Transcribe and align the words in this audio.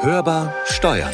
Hörbar 0.00 0.54
Steuern. 0.64 1.12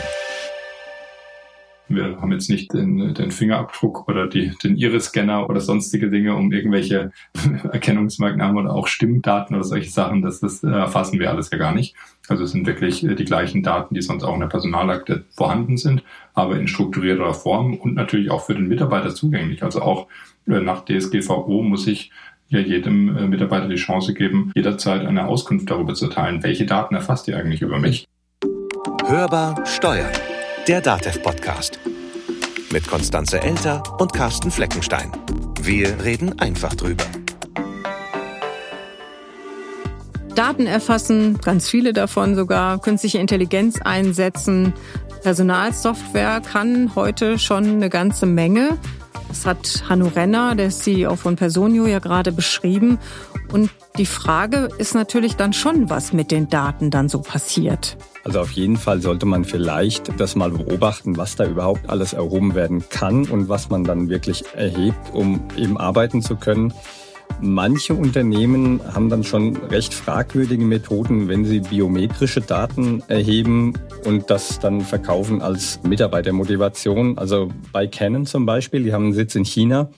Wir 1.88 2.20
haben 2.20 2.32
jetzt 2.32 2.50
nicht 2.50 2.74
den, 2.74 3.14
den 3.14 3.30
Fingerabdruck 3.30 4.06
oder 4.08 4.26
die, 4.26 4.52
den 4.62 4.76
Iris-Scanner 4.76 5.48
oder 5.48 5.60
sonstige 5.62 6.10
Dinge, 6.10 6.36
um 6.36 6.52
irgendwelche 6.52 7.10
Erkennungsmerkmale 7.72 8.60
oder 8.60 8.74
auch 8.74 8.86
Stimmdaten 8.86 9.56
oder 9.56 9.64
solche 9.64 9.88
Sachen. 9.88 10.20
Das, 10.20 10.40
das 10.40 10.62
äh, 10.62 10.68
erfassen 10.68 11.18
wir 11.18 11.30
alles 11.30 11.50
ja 11.50 11.56
gar 11.56 11.74
nicht. 11.74 11.96
Also 12.28 12.44
es 12.44 12.50
sind 12.50 12.66
wirklich 12.66 13.02
äh, 13.02 13.14
die 13.14 13.24
gleichen 13.24 13.62
Daten, 13.62 13.94
die 13.94 14.02
sonst 14.02 14.22
auch 14.22 14.34
in 14.34 14.40
der 14.40 14.48
Personalakte 14.48 15.24
vorhanden 15.34 15.78
sind, 15.78 16.02
aber 16.34 16.58
in 16.58 16.68
strukturierter 16.68 17.32
Form 17.32 17.78
und 17.78 17.94
natürlich 17.94 18.30
auch 18.30 18.44
für 18.44 18.54
den 18.54 18.68
Mitarbeiter 18.68 19.14
zugänglich. 19.14 19.62
Also 19.62 19.80
auch 19.80 20.08
äh, 20.46 20.60
nach 20.60 20.84
DSGVO 20.84 21.62
muss 21.62 21.86
ich 21.86 22.10
ja 22.48 22.58
jedem 22.58 23.30
Mitarbeiter 23.30 23.66
die 23.66 23.76
Chance 23.76 24.12
geben, 24.12 24.52
jederzeit 24.54 25.06
eine 25.06 25.26
Auskunft 25.26 25.70
darüber 25.70 25.94
zu 25.94 26.08
teilen, 26.08 26.42
welche 26.42 26.66
Daten 26.66 26.94
erfasst 26.94 27.26
ihr 27.26 27.38
eigentlich 27.38 27.62
über 27.62 27.78
mich. 27.78 28.06
Hörbar 29.06 29.66
Steuern 29.66 30.10
der 30.66 30.80
DATEV-Podcast. 30.80 31.78
Mit 32.72 32.88
Konstanze 32.88 33.38
Elter 33.42 33.82
und 34.00 34.14
Carsten 34.14 34.50
Fleckenstein. 34.50 35.12
Wir 35.60 36.02
reden 36.02 36.38
einfach 36.38 36.74
drüber. 36.74 37.04
Daten 40.34 40.66
erfassen, 40.66 41.38
ganz 41.42 41.68
viele 41.68 41.92
davon 41.92 42.34
sogar, 42.34 42.80
künstliche 42.80 43.18
Intelligenz 43.18 43.78
einsetzen. 43.82 44.72
Personalsoftware 45.22 46.40
kann 46.40 46.94
heute 46.94 47.38
schon 47.38 47.66
eine 47.66 47.90
ganze 47.90 48.24
Menge. 48.24 48.78
Das 49.28 49.44
hat 49.44 49.84
Hanno 49.86 50.06
Renner, 50.06 50.54
der 50.54 50.70
CEO 50.70 51.16
von 51.16 51.36
Personio, 51.36 51.86
ja 51.86 51.98
gerade 51.98 52.32
beschrieben. 52.32 52.98
Und 53.54 53.70
die 53.98 54.04
Frage 54.04 54.68
ist 54.78 54.96
natürlich 54.96 55.36
dann 55.36 55.52
schon, 55.52 55.88
was 55.88 56.12
mit 56.12 56.32
den 56.32 56.48
Daten 56.48 56.90
dann 56.90 57.08
so 57.08 57.20
passiert. 57.20 57.96
Also 58.24 58.40
auf 58.40 58.50
jeden 58.50 58.76
Fall 58.76 59.00
sollte 59.00 59.26
man 59.26 59.44
vielleicht 59.44 60.18
das 60.18 60.34
mal 60.34 60.50
beobachten, 60.50 61.16
was 61.16 61.36
da 61.36 61.46
überhaupt 61.46 61.88
alles 61.88 62.14
erhoben 62.14 62.56
werden 62.56 62.82
kann 62.88 63.26
und 63.26 63.48
was 63.48 63.70
man 63.70 63.84
dann 63.84 64.08
wirklich 64.08 64.42
erhebt, 64.56 64.98
um 65.12 65.40
eben 65.56 65.78
arbeiten 65.78 66.20
zu 66.20 66.34
können. 66.34 66.74
Manche 67.40 67.94
Unternehmen 67.94 68.80
haben 68.92 69.08
dann 69.08 69.22
schon 69.22 69.56
recht 69.56 69.94
fragwürdige 69.94 70.64
Methoden, 70.64 71.28
wenn 71.28 71.44
sie 71.44 71.60
biometrische 71.60 72.40
Daten 72.40 73.04
erheben 73.06 73.74
und 74.04 74.30
das 74.30 74.58
dann 74.58 74.80
verkaufen 74.80 75.42
als 75.42 75.78
Mitarbeitermotivation. 75.84 77.18
Also 77.18 77.50
bei 77.70 77.86
Canon 77.86 78.26
zum 78.26 78.46
Beispiel, 78.46 78.82
die 78.82 78.92
haben 78.92 79.04
einen 79.04 79.14
Sitz 79.14 79.36
in 79.36 79.44
China 79.44 79.90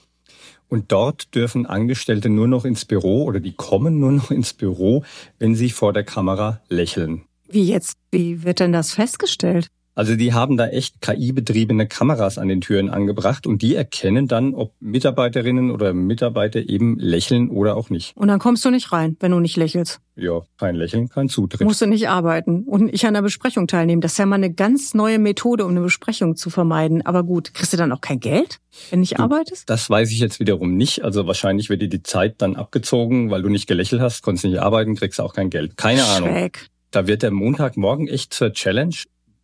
und 0.69 0.91
dort 0.91 1.33
dürfen 1.35 1.65
Angestellte 1.65 2.29
nur 2.29 2.47
noch 2.47 2.65
ins 2.65 2.85
Büro 2.85 3.23
oder 3.23 3.39
die 3.39 3.53
kommen 3.53 3.99
nur 3.99 4.11
noch 4.11 4.31
ins 4.31 4.53
Büro, 4.53 5.03
wenn 5.39 5.55
sie 5.55 5.69
vor 5.69 5.93
der 5.93 6.03
Kamera 6.03 6.61
lächeln. 6.69 7.23
Wie 7.49 7.63
jetzt? 7.63 7.97
Wie 8.11 8.43
wird 8.43 8.59
denn 8.59 8.73
das 8.73 8.93
festgestellt? 8.93 9.69
Also 9.97 10.15
die 10.15 10.31
haben 10.31 10.57
da 10.57 10.67
echt 10.67 11.01
KI-betriebene 11.01 11.87
Kameras 11.87 12.37
an 12.37 12.49
den 12.49 12.61
Türen 12.61 12.91
angebracht 12.91 13.47
und 13.47 13.63
die 13.63 13.73
erkennen 13.73 14.27
dann, 14.27 14.53
ob 14.53 14.75
Mitarbeiterinnen 14.79 15.71
oder 15.71 15.95
Mitarbeiter 15.95 16.69
eben 16.69 16.99
lächeln 16.99 17.49
oder 17.49 17.75
auch 17.75 17.89
nicht. 17.89 18.15
Und 18.15 18.27
dann 18.27 18.37
kommst 18.37 18.63
du 18.63 18.69
nicht 18.69 18.91
rein, 18.91 19.17
wenn 19.21 19.31
du 19.31 19.39
nicht 19.39 19.57
lächelst. 19.57 19.99
Ja, 20.15 20.41
kein 20.59 20.75
Lächeln, 20.75 21.09
kein 21.09 21.29
Zutritt. 21.29 21.61
Musst 21.61 21.81
du 21.81 21.87
nicht 21.87 22.09
arbeiten 22.09 22.63
und 22.65 22.91
nicht 22.91 23.07
an 23.07 23.15
der 23.15 23.23
Besprechung 23.23 23.65
teilnehmen. 23.67 23.99
Das 24.01 24.11
ist 24.11 24.17
ja 24.19 24.27
mal 24.27 24.35
eine 24.35 24.53
ganz 24.53 24.93
neue 24.93 25.17
Methode, 25.17 25.65
um 25.65 25.71
eine 25.71 25.81
Besprechung 25.81 26.35
zu 26.35 26.51
vermeiden. 26.51 27.03
Aber 27.03 27.23
gut, 27.23 27.55
kriegst 27.55 27.73
du 27.73 27.77
dann 27.77 27.91
auch 27.91 28.01
kein 28.01 28.19
Geld, 28.19 28.59
wenn 28.91 28.99
du 28.99 29.01
nicht 29.01 29.17
du, 29.17 29.23
arbeitest? 29.23 29.67
Das 29.67 29.89
weiß 29.89 30.11
ich 30.11 30.19
jetzt 30.19 30.39
wiederum 30.39 30.77
nicht. 30.77 31.03
Also 31.03 31.25
wahrscheinlich 31.25 31.69
wird 31.69 31.81
dir 31.81 31.89
die 31.89 32.03
Zeit 32.03 32.35
dann 32.37 32.55
abgezogen, 32.55 33.31
weil 33.31 33.41
du 33.41 33.49
nicht 33.49 33.65
gelächelt 33.65 33.99
hast, 33.99 34.21
konntest 34.21 34.45
nicht 34.45 34.61
arbeiten, 34.61 34.93
kriegst 34.93 35.19
auch 35.19 35.33
kein 35.33 35.49
Geld. 35.49 35.75
Keine 35.75 36.01
Schräg. 36.01 36.23
Ahnung. 36.23 36.51
Da 36.91 37.07
wird 37.07 37.23
der 37.23 37.31
Montagmorgen 37.31 38.07
echt 38.07 38.31
zur 38.31 38.53
Challenge. 38.53 38.95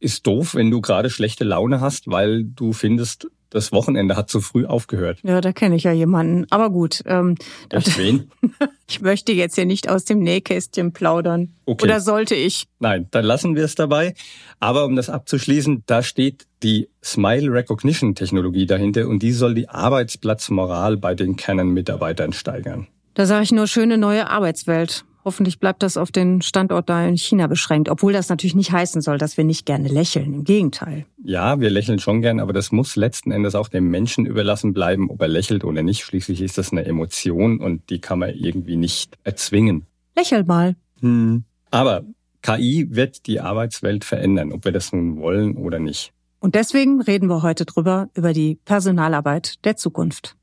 Ist 0.04 0.28
doof, 0.28 0.54
wenn 0.54 0.70
du 0.70 0.82
gerade 0.82 1.10
schlechte 1.10 1.46
Laune 1.46 1.80
hast, 1.80 2.10
weil 2.10 2.44
du 2.44 2.74
findest, 2.74 3.30
das 3.50 3.72
Wochenende 3.72 4.18
hat 4.18 4.30
zu 4.30 4.42
früh 4.42 4.66
aufgehört. 4.66 5.20
Ja, 5.24 5.40
da 5.40 5.54
kenne 5.54 5.78
ich 5.78 5.84
ja 5.84 5.94
jemanden. 5.94 6.46
Aber 6.50 6.70
gut. 6.70 7.04
Ähm, 7.06 7.36
Echt 7.70 7.98
wen? 7.98 8.30
ich 8.90 9.00
möchte 9.00 9.32
jetzt 9.32 9.56
hier 9.56 9.66
nicht 9.66 9.88
aus 9.88 10.04
dem 10.04 10.20
Nähkästchen 10.20 10.92
plaudern. 10.92 11.54
Okay. 11.66 11.86
Oder 11.86 12.02
sollte 12.02 12.36
ich? 12.36 12.66
Nein, 12.80 13.08
dann 13.12 13.24
lassen 13.24 13.56
wir 13.56 13.64
es 13.64 13.76
dabei. 13.76 14.14
Aber 14.60 14.84
um 14.84 14.98
das 14.98 15.10
abzuschließen, 15.10 15.84
da 15.86 16.04
steht 16.04 16.48
die 16.64 16.90
Smile 17.02 17.50
Recognition 17.50 18.14
Technologie 18.14 18.66
dahinter 18.66 19.08
und 19.08 19.24
die 19.24 19.32
soll 19.32 19.54
die 19.54 19.70
Arbeitsplatzmoral 19.70 20.98
bei 20.98 21.16
den 21.16 21.38
Canon-Mitarbeitern 21.38 22.34
steigern. 22.34 22.88
Da 23.14 23.26
sage 23.26 23.44
ich 23.44 23.54
nur 23.54 23.68
schöne 23.68 23.98
neue 23.98 24.30
Arbeitswelt. 24.30 25.06
Hoffentlich 25.26 25.60
bleibt 25.60 25.84
das 25.84 25.96
auf 25.96 26.12
den 26.12 26.42
Standort 26.42 26.90
da 26.90 27.06
in 27.06 27.18
China 27.18 27.48
beschränkt, 27.48 27.90
obwohl 27.90 28.12
das 28.12 28.30
natürlich 28.30 28.56
nicht 28.56 28.72
heißen 28.72 29.02
soll, 29.02 29.18
dass 29.18 29.38
wir 29.38 29.44
nicht 29.46 29.66
gerne 29.66 29.88
lächeln. 29.88 30.34
Im 30.34 30.44
Gegenteil. 30.44 31.06
Ja, 31.24 31.60
wir 31.60 31.70
lächeln 31.70 32.00
schon 32.00 32.22
gern, 32.22 32.40
aber 32.40 32.52
das 32.52 32.72
muss 32.72 32.96
letzten 32.96 33.32
Endes 33.32 33.56
auch 33.56 33.70
dem 33.70 33.90
Menschen 33.90 34.26
überlassen 34.26 34.74
bleiben, 34.74 35.10
ob 35.10 35.22
er 35.22 35.30
lächelt 35.30 35.64
oder 35.64 35.82
nicht. 35.82 36.04
Schließlich 36.04 36.42
ist 36.42 36.58
das 36.58 36.72
eine 36.72 36.86
Emotion 36.86 37.60
und 37.60 37.90
die 37.90 38.00
kann 38.00 38.20
man 38.20 38.32
irgendwie 38.32 38.76
nicht 38.76 39.18
erzwingen. 39.24 39.86
Lächel 40.16 40.44
mal. 40.44 40.76
Hm. 41.00 41.46
Aber 41.72 42.04
KI 42.42 42.88
wird 42.92 43.26
die 43.26 43.40
Arbeitswelt 43.40 44.04
verändern, 44.04 44.52
ob 44.52 44.66
wir 44.66 44.74
das 44.74 44.92
nun 44.92 45.18
wollen 45.18 45.56
oder 45.56 45.80
nicht. 45.80 46.12
Und 46.40 46.56
deswegen 46.56 47.02
reden 47.02 47.30
wir 47.30 47.42
heute 47.42 47.66
drüber, 47.66 48.10
über 48.16 48.34
die 48.34 48.60
Personalarbeit 48.66 49.64
der 49.64 49.78
Zukunft. 49.78 50.36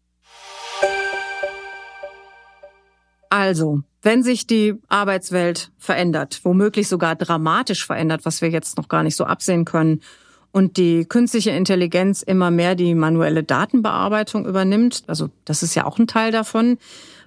Also, 3.30 3.80
wenn 4.02 4.22
sich 4.22 4.46
die 4.46 4.74
Arbeitswelt 4.88 5.70
verändert, 5.78 6.40
womöglich 6.42 6.88
sogar 6.88 7.16
dramatisch 7.16 7.86
verändert, 7.86 8.24
was 8.24 8.42
wir 8.42 8.50
jetzt 8.50 8.76
noch 8.76 8.88
gar 8.88 9.02
nicht 9.02 9.16
so 9.16 9.24
absehen 9.24 9.64
können, 9.64 10.00
und 10.52 10.78
die 10.78 11.04
künstliche 11.04 11.50
Intelligenz 11.50 12.22
immer 12.22 12.50
mehr 12.50 12.74
die 12.74 12.96
manuelle 12.96 13.44
Datenbearbeitung 13.44 14.46
übernimmt, 14.46 15.04
also 15.06 15.30
das 15.44 15.62
ist 15.62 15.76
ja 15.76 15.86
auch 15.86 15.98
ein 15.98 16.08
Teil 16.08 16.32
davon, 16.32 16.76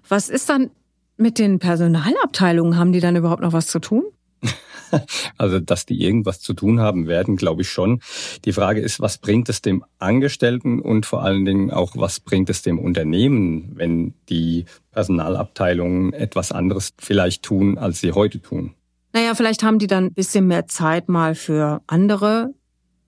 was 0.09 0.29
ist 0.29 0.49
dann 0.49 0.71
mit 1.15 1.39
den 1.39 1.59
Personalabteilungen? 1.59 2.77
Haben 2.77 2.91
die 2.91 2.99
dann 2.99 3.15
überhaupt 3.15 3.41
noch 3.41 3.53
was 3.53 3.67
zu 3.67 3.79
tun? 3.79 4.03
Also, 5.37 5.59
dass 5.59 5.85
die 5.85 6.01
irgendwas 6.01 6.39
zu 6.39 6.53
tun 6.53 6.79
haben 6.79 7.07
werden, 7.07 7.35
glaube 7.35 7.63
ich 7.63 7.69
schon. 7.69 8.01
Die 8.45 8.53
Frage 8.53 8.81
ist, 8.81 8.99
was 8.99 9.17
bringt 9.17 9.49
es 9.49 9.61
dem 9.61 9.83
Angestellten 9.99 10.79
und 10.79 11.05
vor 11.05 11.23
allen 11.23 11.45
Dingen 11.45 11.71
auch, 11.71 11.91
was 11.95 12.19
bringt 12.19 12.49
es 12.49 12.61
dem 12.61 12.79
Unternehmen, 12.79 13.71
wenn 13.75 14.13
die 14.29 14.65
Personalabteilungen 14.91 16.13
etwas 16.13 16.51
anderes 16.51 16.93
vielleicht 16.99 17.43
tun, 17.43 17.77
als 17.77 17.99
sie 17.99 18.13
heute 18.13 18.41
tun? 18.41 18.73
Naja, 19.13 19.35
vielleicht 19.35 19.63
haben 19.63 19.79
die 19.79 19.87
dann 19.87 20.05
ein 20.05 20.13
bisschen 20.13 20.47
mehr 20.47 20.67
Zeit 20.67 21.09
mal 21.09 21.35
für 21.35 21.81
andere, 21.87 22.53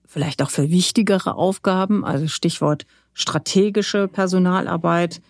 vielleicht 0.06 0.42
auch 0.42 0.50
für 0.50 0.70
wichtigere 0.70 1.34
Aufgaben, 1.34 2.04
also 2.04 2.28
Stichwort 2.28 2.86
strategische 3.12 4.08
Personalarbeit. 4.08 5.20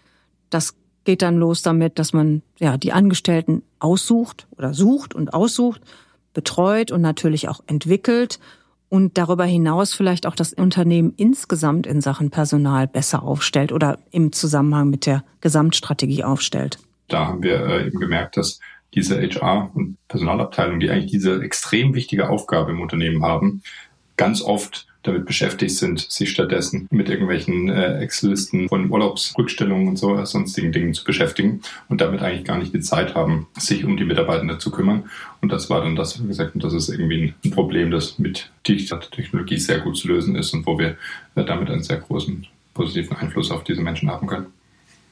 Das 0.50 0.74
geht 1.04 1.22
dann 1.22 1.36
los 1.36 1.62
damit, 1.62 1.98
dass 1.98 2.12
man 2.12 2.42
ja 2.58 2.76
die 2.76 2.92
Angestellten 2.92 3.62
aussucht 3.78 4.48
oder 4.58 4.74
sucht 4.74 5.14
und 5.14 5.32
aussucht 5.32 5.80
betreut 6.36 6.92
und 6.92 7.00
natürlich 7.00 7.48
auch 7.48 7.60
entwickelt 7.66 8.38
und 8.90 9.18
darüber 9.18 9.44
hinaus 9.44 9.94
vielleicht 9.94 10.26
auch 10.26 10.36
das 10.36 10.52
Unternehmen 10.52 11.14
insgesamt 11.16 11.86
in 11.86 12.02
Sachen 12.02 12.30
Personal 12.30 12.86
besser 12.86 13.22
aufstellt 13.22 13.72
oder 13.72 13.98
im 14.12 14.32
Zusammenhang 14.32 14.90
mit 14.90 15.06
der 15.06 15.24
Gesamtstrategie 15.40 16.22
aufstellt. 16.22 16.78
Da 17.08 17.26
haben 17.26 17.42
wir 17.42 17.66
äh, 17.66 17.86
eben 17.86 17.98
gemerkt, 17.98 18.36
dass 18.36 18.60
diese 18.94 19.18
HR- 19.18 19.70
und 19.74 19.96
Personalabteilung, 20.08 20.78
die 20.78 20.90
eigentlich 20.90 21.10
diese 21.10 21.42
extrem 21.42 21.94
wichtige 21.94 22.28
Aufgabe 22.28 22.72
im 22.72 22.80
Unternehmen 22.80 23.24
haben, 23.24 23.62
ganz 24.18 24.42
oft 24.42 24.86
damit 25.06 25.26
beschäftigt 25.26 25.76
sind, 25.76 26.00
sich 26.00 26.30
stattdessen 26.30 26.86
mit 26.90 27.08
irgendwelchen 27.08 27.68
äh, 27.68 27.98
Excel-Listen 28.00 28.68
von 28.68 28.90
Urlaubsrückstellungen 28.90 29.88
und 29.88 29.96
so 29.96 30.24
sonstigen 30.24 30.72
Dingen 30.72 30.94
zu 30.94 31.04
beschäftigen 31.04 31.60
und 31.88 32.00
damit 32.00 32.22
eigentlich 32.22 32.44
gar 32.44 32.58
nicht 32.58 32.74
die 32.74 32.80
Zeit 32.80 33.14
haben, 33.14 33.46
sich 33.58 33.84
um 33.84 33.96
die 33.96 34.04
Mitarbeitenden 34.04 34.60
zu 34.60 34.70
kümmern. 34.70 35.04
Und 35.40 35.52
das 35.52 35.70
war 35.70 35.82
dann 35.82 35.96
das, 35.96 36.20
wir 36.20 36.26
gesagt 36.26 36.50
haben, 36.54 36.60
das 36.60 36.72
ist 36.72 36.88
irgendwie 36.88 37.34
ein 37.44 37.50
Problem, 37.50 37.90
das 37.90 38.18
mit 38.18 38.50
digitaler 38.66 39.02
Technologie 39.10 39.58
sehr 39.58 39.80
gut 39.80 39.96
zu 39.96 40.08
lösen 40.08 40.36
ist 40.36 40.52
und 40.54 40.66
wo 40.66 40.78
wir 40.78 40.96
äh, 41.34 41.44
damit 41.44 41.70
einen 41.70 41.82
sehr 41.82 41.98
großen 41.98 42.46
positiven 42.74 43.16
Einfluss 43.16 43.50
auf 43.50 43.64
diese 43.64 43.80
Menschen 43.80 44.10
haben 44.10 44.26
können. 44.26 44.46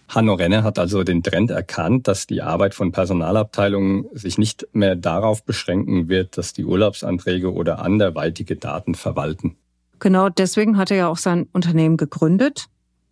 Hanno 0.09 0.35
Renner 0.35 0.63
hat 0.63 0.79
also 0.79 1.03
den 1.03 1.23
Trend 1.23 1.51
erkannt, 1.51 2.09
dass 2.09 2.27
die 2.27 2.43
Arbeit 2.43 2.75
von 2.75 2.93
Personalabteilungen 2.93 4.07
sich 4.13 4.39
nicht 4.39 4.67
mehr 4.73 4.97
darauf 4.97 5.45
beschränken 5.45 6.09
wird, 6.09 6.37
dass 6.37 6.53
die 6.53 6.65
Urlaubsanträge 6.65 7.53
oder 7.53 7.81
anderweitige 7.81 8.57
Daten 8.57 8.95
verwalten. 8.95 9.57
Genau 9.99 10.29
deswegen 10.29 10.77
hat 10.77 10.91
er 10.91 10.97
ja 10.97 11.09
auch 11.09 11.17
sein 11.17 11.49
Unternehmen 11.53 11.97
gegründet, 11.97 12.67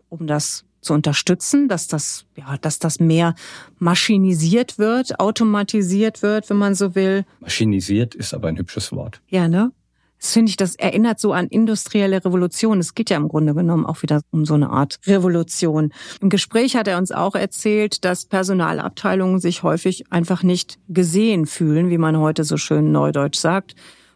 um 0.09 0.27
das 0.27 0.65
zu 0.83 0.93
unterstützen, 0.93 1.69
dass 1.69 1.87
das, 1.87 2.27
ja, 2.37 2.57
dass 2.59 2.79
das 2.79 3.01
mehr 3.01 3.35
maschinisiert 3.79 4.79
wird, 4.79 5.19
automatisiert 5.21 6.23
wird, 6.23 6.51
wenn 6.51 6.59
man 6.59 6.75
so 6.75 6.95
will. 6.95 7.25
Maschinisiert 7.41 8.15
ist 8.15 8.35
aber 8.35 8.49
ein 8.49 8.59
hübsches 8.59 8.93
Wort. 8.93 9.23
Ja, 9.29 9.49
ne? 9.49 9.73
Das 10.19 10.35
finde 10.35 10.51
ich, 10.51 10.57
das 10.57 10.77
erinnert 10.77 11.19
so 11.19 11.33
an 11.33 11.49
industrielle 11.49 12.25
Revolution. 12.25 12.79
Es 12.79 12.95
geht 12.95 13.11
ja 13.11 13.17
im 13.17 13.27
Grunde 13.27 13.55
genommen 13.55 13.85
auch 13.85 14.03
wieder 14.03 14.21
um 14.31 14.45
so 14.45 14.55
eine 14.55 14.71
Art 14.71 15.01
Revolution. 15.07 15.93
Im 16.21 16.29
Gespräch 16.29 16.77
hat 16.77 16.87
er 16.87 16.99
uns 16.99 17.11
auch 17.11 17.35
erzählt, 17.35 18.05
dass 18.05 18.27
Personalabteilungen 18.27 19.41
sich 19.41 19.65
häufig 19.65 20.05
einfach 20.13 20.45
nicht 20.45 20.79
gesehen 20.89 21.47
fühlen, 21.47 21.91
wie 21.91 21.99
man 21.99 22.19
heute 22.19 22.45
so 22.45 22.57
schön 22.57 22.93
neudeutsch 22.93 23.39
sagt 23.39 23.75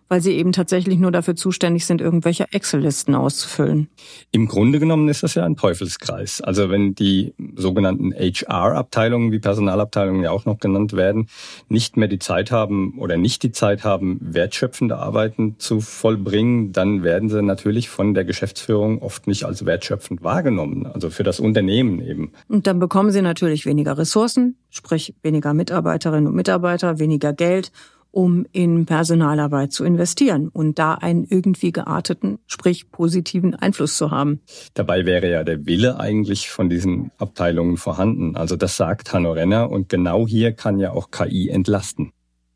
weil 0.08 0.20
sie 0.20 0.32
eben 0.32 0.52
tatsächlich 0.52 0.98
nur 0.98 1.10
dafür 1.10 1.36
zuständig 1.36 1.86
sind, 1.86 2.00
irgendwelche 2.00 2.46
Excel-Listen 2.52 3.14
auszufüllen. 3.14 3.88
Im 4.30 4.46
Grunde 4.46 4.78
genommen 4.78 5.08
ist 5.08 5.22
das 5.22 5.34
ja 5.34 5.44
ein 5.44 5.56
Teufelskreis. 5.56 6.40
Also 6.40 6.70
wenn 6.70 6.94
die 6.94 7.34
sogenannten 7.56 8.12
HR-Abteilungen, 8.12 9.32
wie 9.32 9.38
Personalabteilungen 9.38 10.22
ja 10.22 10.30
auch 10.30 10.44
noch 10.44 10.58
genannt 10.58 10.92
werden, 10.92 11.28
nicht 11.68 11.96
mehr 11.96 12.08
die 12.08 12.18
Zeit 12.18 12.50
haben 12.50 12.98
oder 12.98 13.16
nicht 13.16 13.42
die 13.42 13.52
Zeit 13.52 13.84
haben, 13.84 14.18
wertschöpfende 14.20 14.96
Arbeiten 14.96 15.56
zu 15.58 15.80
vollbringen, 15.80 16.72
dann 16.72 17.02
werden 17.02 17.28
sie 17.28 17.42
natürlich 17.42 17.88
von 17.88 18.14
der 18.14 18.24
Geschäftsführung 18.24 19.02
oft 19.02 19.26
nicht 19.26 19.44
als 19.44 19.66
wertschöpfend 19.66 20.22
wahrgenommen. 20.22 20.86
Also 20.86 21.10
für 21.10 21.22
das 21.24 21.40
Unternehmen 21.40 22.00
eben. 22.00 22.32
Und 22.48 22.66
dann 22.66 22.78
bekommen 22.78 23.10
sie 23.10 23.22
natürlich 23.22 23.66
weniger 23.66 23.98
Ressourcen, 23.98 24.56
sprich 24.70 25.14
weniger 25.22 25.54
Mitarbeiterinnen 25.54 26.26
und 26.28 26.34
Mitarbeiter, 26.34 26.98
weniger 26.98 27.32
Geld 27.32 27.72
um 28.16 28.46
in 28.52 28.86
Personalarbeit 28.86 29.74
zu 29.74 29.84
investieren 29.84 30.48
und 30.48 30.78
da 30.78 30.94
einen 30.94 31.24
irgendwie 31.24 31.70
gearteten, 31.70 32.38
sprich 32.46 32.90
positiven 32.90 33.54
Einfluss 33.54 33.98
zu 33.98 34.10
haben. 34.10 34.40
Dabei 34.72 35.04
wäre 35.04 35.30
ja 35.30 35.44
der 35.44 35.66
Wille 35.66 36.00
eigentlich 36.00 36.48
von 36.48 36.70
diesen 36.70 37.10
Abteilungen 37.18 37.76
vorhanden. 37.76 38.34
Also 38.34 38.56
das 38.56 38.78
sagt 38.78 39.12
Hanno 39.12 39.32
Renner 39.32 39.70
und 39.70 39.90
genau 39.90 40.26
hier 40.26 40.52
kann 40.52 40.78
ja 40.78 40.92
auch 40.92 41.10
KI 41.10 41.50
entlasten. 41.50 42.10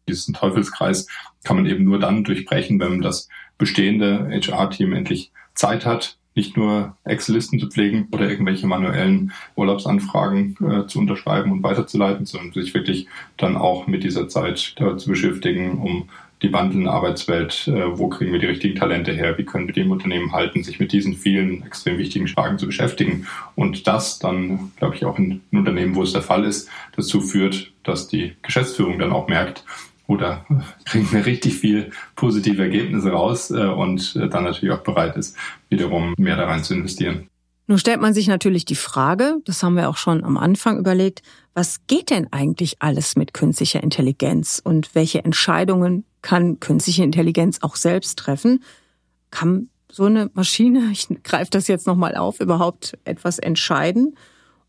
Diesen 0.09 0.33
Teufelskreis 0.33 1.09
kann 1.45 1.57
man 1.57 1.67
eben 1.67 1.85
nur 1.85 1.99
dann 1.99 2.25
durchbrechen, 2.25 2.81
wenn 2.81 3.03
das 3.03 3.29
bestehende 3.59 4.31
HR-Team 4.31 4.95
endlich 4.95 5.31
Zeit 5.55 5.85
hat, 5.85 6.17
nicht 6.35 6.57
nur 6.57 6.97
Excel-Listen 7.05 7.59
zu 7.59 7.69
pflegen 7.69 8.09
oder 8.13 8.29
irgendwelche 8.29 8.67
manuellen 8.67 9.33
Urlaubsanfragen 9.57 10.57
äh, 10.61 10.87
zu 10.87 10.99
unterschreiben 10.99 11.53
und 11.53 11.63
weiterzuleiten, 11.63 12.27
sondern 12.27 12.53
sich 12.53 12.73
wirklich 12.75 13.09
dann 13.37 13.57
auch 13.57 13.87
mit 13.87 14.05
dieser 14.05 14.29
Zeit 14.29 14.75
da 14.77 14.97
zu 14.97 15.11
beschäftigen, 15.11 15.79
um 15.79 16.09
die 16.43 16.53
wandelnde 16.53 16.91
Arbeitswelt, 16.91 17.69
äh, 17.69 17.99
wo 17.99 18.09
kriegen 18.09 18.33
wir 18.33 18.39
die 18.39 18.47
richtigen 18.47 18.79
Talente 18.79 19.13
her, 19.13 19.37
wie 19.37 19.45
können 19.45 19.67
wir 19.67 19.75
die 19.75 19.83
im 19.83 19.91
Unternehmen 19.91 20.33
halten, 20.33 20.63
sich 20.63 20.81
mit 20.81 20.93
diesen 20.93 21.15
vielen 21.15 21.63
extrem 21.65 21.99
wichtigen 21.99 22.29
Fragen 22.29 22.59
zu 22.59 22.67
beschäftigen. 22.67 23.27
Und 23.57 23.87
das 23.87 24.19
dann, 24.19 24.73
glaube 24.77 24.95
ich, 24.95 25.05
auch 25.05 25.19
in, 25.19 25.43
in 25.51 25.59
Unternehmen, 25.59 25.95
wo 25.95 26.03
es 26.03 26.13
der 26.13 26.23
Fall 26.23 26.45
ist, 26.45 26.69
dazu 26.97 27.21
führt, 27.21 27.73
dass 27.83 28.09
die 28.09 28.33
Geschäftsführung 28.43 28.99
dann 28.99 29.13
auch 29.13 29.29
merkt, 29.29 29.65
oder 30.11 30.45
kriegen 30.85 31.11
wir 31.13 31.25
richtig 31.25 31.55
viel 31.55 31.91
positive 32.17 32.61
Ergebnisse 32.61 33.11
raus 33.11 33.51
äh, 33.51 33.65
und 33.65 34.17
äh, 34.17 34.29
dann 34.29 34.45
natürlich 34.45 34.75
auch 34.75 34.83
bereit 34.83 35.17
ist, 35.17 35.37
wiederum 35.69 36.15
mehr 36.19 36.37
da 36.37 36.47
rein 36.47 36.65
zu 36.65 36.75
investieren. 36.75 37.29
Nun 37.69 37.79
stellt 37.79 38.01
man 38.01 38.13
sich 38.13 38.27
natürlich 38.27 38.65
die 38.65 38.75
Frage, 38.75 39.37
das 39.45 39.63
haben 39.63 39.77
wir 39.77 39.89
auch 39.89 39.97
schon 39.97 40.25
am 40.25 40.37
Anfang 40.37 40.79
überlegt, 40.79 41.23
was 41.55 41.87
geht 41.87 42.11
denn 42.11 42.27
eigentlich 42.33 42.83
alles 42.83 43.15
mit 43.15 43.33
künstlicher 43.33 43.81
Intelligenz 43.81 44.61
und 44.63 44.97
welche 44.97 45.25
Entscheidungen 45.25 46.05
kann 46.23 46.59
künstliche 46.59 47.05
Intelligenz 47.05 47.59
auch 47.63 47.77
selbst 47.77 48.19
treffen? 48.19 48.65
Kann 49.31 49.69
so 49.89 50.07
eine 50.07 50.29
Maschine, 50.35 50.89
ich 50.93 51.07
greife 51.23 51.51
das 51.51 51.69
jetzt 51.69 51.87
nochmal 51.87 52.17
auf, 52.17 52.41
überhaupt 52.41 52.99
etwas 53.05 53.39
entscheiden 53.39 54.17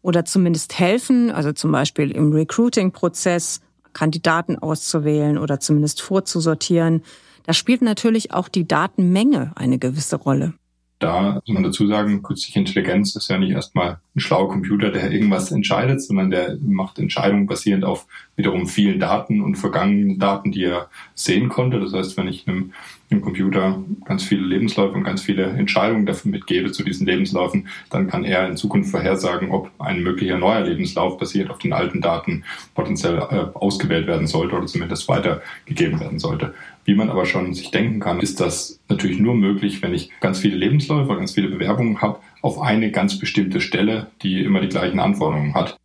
oder 0.03 0.23
zumindest 0.23 0.77
helfen, 0.77 1.31
also 1.31 1.51
zum 1.51 1.71
Beispiel 1.71 2.11
im 2.11 2.31
Recruiting-Prozess 2.31 3.61
Kandidaten 3.93 4.57
auszuwählen 4.57 5.37
oder 5.37 5.59
zumindest 5.59 6.01
vorzusortieren. 6.01 7.03
Da 7.43 7.53
spielt 7.53 7.81
natürlich 7.81 8.33
auch 8.33 8.47
die 8.47 8.67
Datenmenge 8.67 9.51
eine 9.55 9.79
gewisse 9.79 10.15
Rolle. 10.17 10.53
Da 11.01 11.41
muss 11.47 11.53
man 11.55 11.63
dazu 11.63 11.87
sagen, 11.87 12.21
künstliche 12.21 12.59
Intelligenz 12.59 13.15
ist 13.15 13.27
ja 13.27 13.39
nicht 13.39 13.49
erstmal 13.49 13.97
ein 14.15 14.19
schlauer 14.19 14.49
Computer, 14.49 14.91
der 14.91 15.11
irgendwas 15.11 15.51
entscheidet, 15.51 15.99
sondern 15.99 16.29
der 16.29 16.57
macht 16.61 16.99
Entscheidungen 16.99 17.47
basierend 17.47 17.85
auf 17.85 18.05
wiederum 18.35 18.67
vielen 18.67 18.99
Daten 18.99 19.41
und 19.41 19.55
vergangenen 19.55 20.19
Daten, 20.19 20.51
die 20.51 20.65
er 20.65 20.89
sehen 21.15 21.49
konnte. 21.49 21.79
Das 21.79 21.91
heißt, 21.91 22.17
wenn 22.17 22.27
ich 22.27 22.47
einem, 22.47 22.73
einem 23.09 23.21
Computer 23.21 23.83
ganz 24.05 24.23
viele 24.23 24.45
Lebensläufe 24.45 24.93
und 24.93 25.03
ganz 25.03 25.23
viele 25.23 25.45
Entscheidungen 25.45 26.05
dafür 26.05 26.29
mitgebe 26.29 26.71
zu 26.71 26.83
diesen 26.83 27.07
Lebensläufen, 27.07 27.67
dann 27.89 28.07
kann 28.07 28.23
er 28.23 28.47
in 28.47 28.55
Zukunft 28.55 28.91
vorhersagen, 28.91 29.49
ob 29.49 29.71
ein 29.79 30.03
möglicher 30.03 30.37
neuer 30.37 30.61
Lebenslauf 30.61 31.17
basiert 31.17 31.49
auf 31.49 31.57
den 31.57 31.73
alten 31.73 32.01
Daten 32.01 32.43
potenziell 32.75 33.17
äh, 33.17 33.57
ausgewählt 33.57 34.05
werden 34.05 34.27
sollte 34.27 34.55
oder 34.55 34.67
zumindest 34.67 35.07
weitergegeben 35.07 35.99
werden 35.99 36.19
sollte. 36.19 36.53
Wie 36.83 36.95
man 36.95 37.09
aber 37.09 37.25
schon 37.25 37.53
sich 37.53 37.71
denken 37.71 37.99
kann, 37.99 38.19
ist 38.19 38.39
das 38.39 38.79
natürlich 38.89 39.19
nur 39.19 39.35
möglich, 39.35 39.81
wenn 39.81 39.93
ich 39.93 40.09
ganz 40.19 40.39
viele 40.39 40.57
Lebensläufe, 40.57 41.15
ganz 41.15 41.33
viele 41.33 41.49
Bewerbungen 41.49 42.01
habe 42.01 42.19
auf 42.41 42.59
eine 42.59 42.91
ganz 42.91 43.19
bestimmte 43.19 43.61
Stelle, 43.61 44.07
die 44.23 44.43
immer 44.43 44.61
die 44.61 44.69
gleichen 44.69 44.99
Anforderungen 44.99 45.53
hat. 45.53 45.77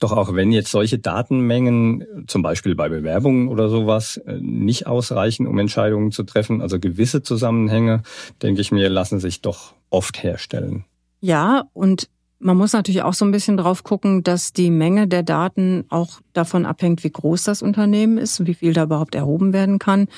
Doch 0.00 0.12
auch 0.12 0.34
wenn 0.34 0.50
jetzt 0.50 0.70
solche 0.70 0.98
Datenmengen, 0.98 2.24
zum 2.26 2.42
Beispiel 2.42 2.74
bei 2.74 2.88
Bewerbungen 2.88 3.48
oder 3.48 3.68
sowas, 3.68 4.16
äh, 4.16 4.38
nicht 4.40 4.86
ausreichen, 4.86 5.46
um 5.46 5.58
Entscheidungen 5.58 6.10
zu 6.10 6.22
treffen, 6.22 6.62
also 6.62 6.80
gewisse 6.80 7.22
Zusammenhänge, 7.22 8.02
denke 8.42 8.62
ich 8.62 8.72
mir, 8.72 8.88
lassen 8.88 9.20
sich 9.20 9.42
doch 9.42 9.74
oft 9.90 10.22
herstellen. 10.22 10.84
Ja, 11.20 11.64
und 11.74 12.08
man 12.38 12.56
muss 12.56 12.72
natürlich 12.72 13.02
auch 13.02 13.12
so 13.12 13.26
ein 13.26 13.30
bisschen 13.30 13.58
drauf 13.58 13.84
gucken, 13.84 14.22
dass 14.22 14.54
die 14.54 14.70
Menge 14.70 15.06
der 15.06 15.22
Daten 15.22 15.84
auch 15.90 16.20
davon 16.32 16.64
abhängt, 16.64 17.04
wie 17.04 17.10
groß 17.10 17.44
das 17.44 17.60
Unternehmen 17.60 18.16
ist, 18.16 18.46
wie 18.46 18.54
viel 18.54 18.72
da 18.72 18.84
überhaupt 18.84 19.14
erhoben 19.14 19.52
werden 19.52 19.78
kann 19.78 20.08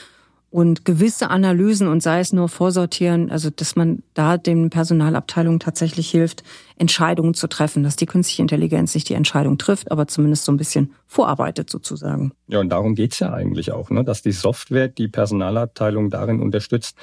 und 0.52 0.84
gewisse 0.84 1.30
Analysen 1.30 1.88
und 1.88 2.02
sei 2.02 2.20
es 2.20 2.34
nur 2.34 2.48
vorsortieren, 2.48 3.30
also 3.30 3.48
dass 3.48 3.74
man 3.74 4.02
da 4.12 4.36
den 4.36 4.68
Personalabteilungen 4.68 5.60
tatsächlich 5.60 6.10
hilft, 6.10 6.44
Entscheidungen 6.76 7.32
zu 7.32 7.48
treffen, 7.48 7.82
dass 7.82 7.96
die 7.96 8.04
künstliche 8.04 8.42
Intelligenz 8.42 8.94
nicht 8.94 9.08
die 9.08 9.14
Entscheidung 9.14 9.56
trifft, 9.56 9.90
aber 9.90 10.06
zumindest 10.06 10.44
so 10.44 10.52
ein 10.52 10.58
bisschen 10.58 10.92
vorarbeitet 11.06 11.70
sozusagen. 11.70 12.32
Ja, 12.48 12.60
und 12.60 12.68
darum 12.68 12.94
geht's 12.94 13.18
ja 13.18 13.32
eigentlich 13.32 13.72
auch, 13.72 13.88
ne? 13.88 14.04
dass 14.04 14.20
die 14.20 14.32
Software 14.32 14.88
die 14.88 15.08
Personalabteilung 15.08 16.10
darin 16.10 16.40
unterstützt, 16.40 16.98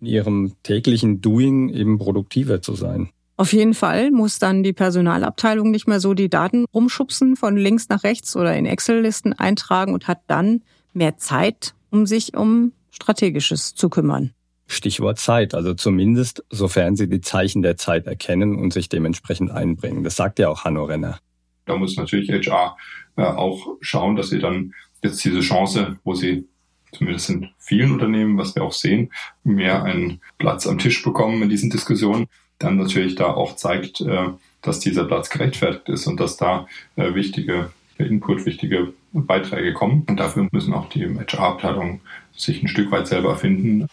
in 0.00 0.06
ihrem 0.06 0.52
täglichen 0.62 1.22
Doing 1.22 1.70
eben 1.70 1.98
produktiver 1.98 2.60
zu 2.60 2.74
sein. 2.74 3.08
Auf 3.38 3.54
jeden 3.54 3.72
Fall 3.72 4.10
muss 4.10 4.38
dann 4.38 4.62
die 4.62 4.74
Personalabteilung 4.74 5.70
nicht 5.70 5.88
mehr 5.88 6.00
so 6.00 6.12
die 6.12 6.28
Daten 6.28 6.66
rumschubsen 6.74 7.36
von 7.36 7.56
links 7.56 7.88
nach 7.88 8.04
rechts 8.04 8.36
oder 8.36 8.54
in 8.54 8.66
Excel-Listen 8.66 9.32
eintragen 9.32 9.94
und 9.94 10.06
hat 10.06 10.18
dann 10.26 10.60
mehr 10.92 11.16
Zeit, 11.16 11.74
um 11.90 12.04
sich 12.04 12.36
um 12.36 12.72
Strategisches 12.90 13.74
zu 13.74 13.88
kümmern. 13.88 14.32
Stichwort 14.66 15.18
Zeit, 15.18 15.54
also 15.54 15.74
zumindest 15.74 16.44
sofern 16.48 16.94
Sie 16.94 17.08
die 17.08 17.20
Zeichen 17.20 17.62
der 17.62 17.76
Zeit 17.76 18.06
erkennen 18.06 18.56
und 18.56 18.72
sich 18.72 18.88
dementsprechend 18.88 19.50
einbringen. 19.50 20.04
Das 20.04 20.14
sagt 20.14 20.38
ja 20.38 20.48
auch 20.48 20.64
Hanno 20.64 20.84
Renner. 20.84 21.18
Da 21.66 21.76
muss 21.76 21.96
natürlich 21.96 22.30
HR 22.30 22.76
äh, 23.16 23.22
auch 23.22 23.76
schauen, 23.80 24.16
dass 24.16 24.30
sie 24.30 24.38
dann 24.38 24.74
jetzt 25.02 25.24
diese 25.24 25.40
Chance, 25.40 25.98
wo 26.04 26.14
sie 26.14 26.46
zumindest 26.92 27.30
in 27.30 27.48
vielen 27.58 27.92
Unternehmen, 27.92 28.38
was 28.38 28.54
wir 28.54 28.64
auch 28.64 28.72
sehen, 28.72 29.12
mehr 29.44 29.82
einen 29.82 30.20
Platz 30.38 30.66
am 30.66 30.78
Tisch 30.78 31.02
bekommen 31.02 31.42
in 31.42 31.48
diesen 31.48 31.70
Diskussionen, 31.70 32.26
dann 32.58 32.76
natürlich 32.76 33.14
da 33.14 33.26
auch 33.26 33.56
zeigt, 33.56 34.00
äh, 34.00 34.28
dass 34.62 34.80
dieser 34.80 35.04
Platz 35.04 35.30
gerechtfertigt 35.30 35.88
ist 35.88 36.06
und 36.06 36.20
dass 36.20 36.36
da 36.36 36.66
äh, 36.96 37.14
wichtige 37.14 37.70
Input, 37.98 38.46
wichtige 38.46 38.92
Beiträge 39.12 39.72
kommen. 39.72 40.04
Und 40.08 40.18
dafür 40.18 40.48
müssen 40.52 40.72
auch 40.72 40.88
die 40.88 41.04
HR-Abteilungen 41.04 42.00
sich 42.40 42.62
ein 42.62 42.68
Stück 42.68 42.90
weit 42.90 43.06
selber 43.06 43.36
finden. 43.36 43.86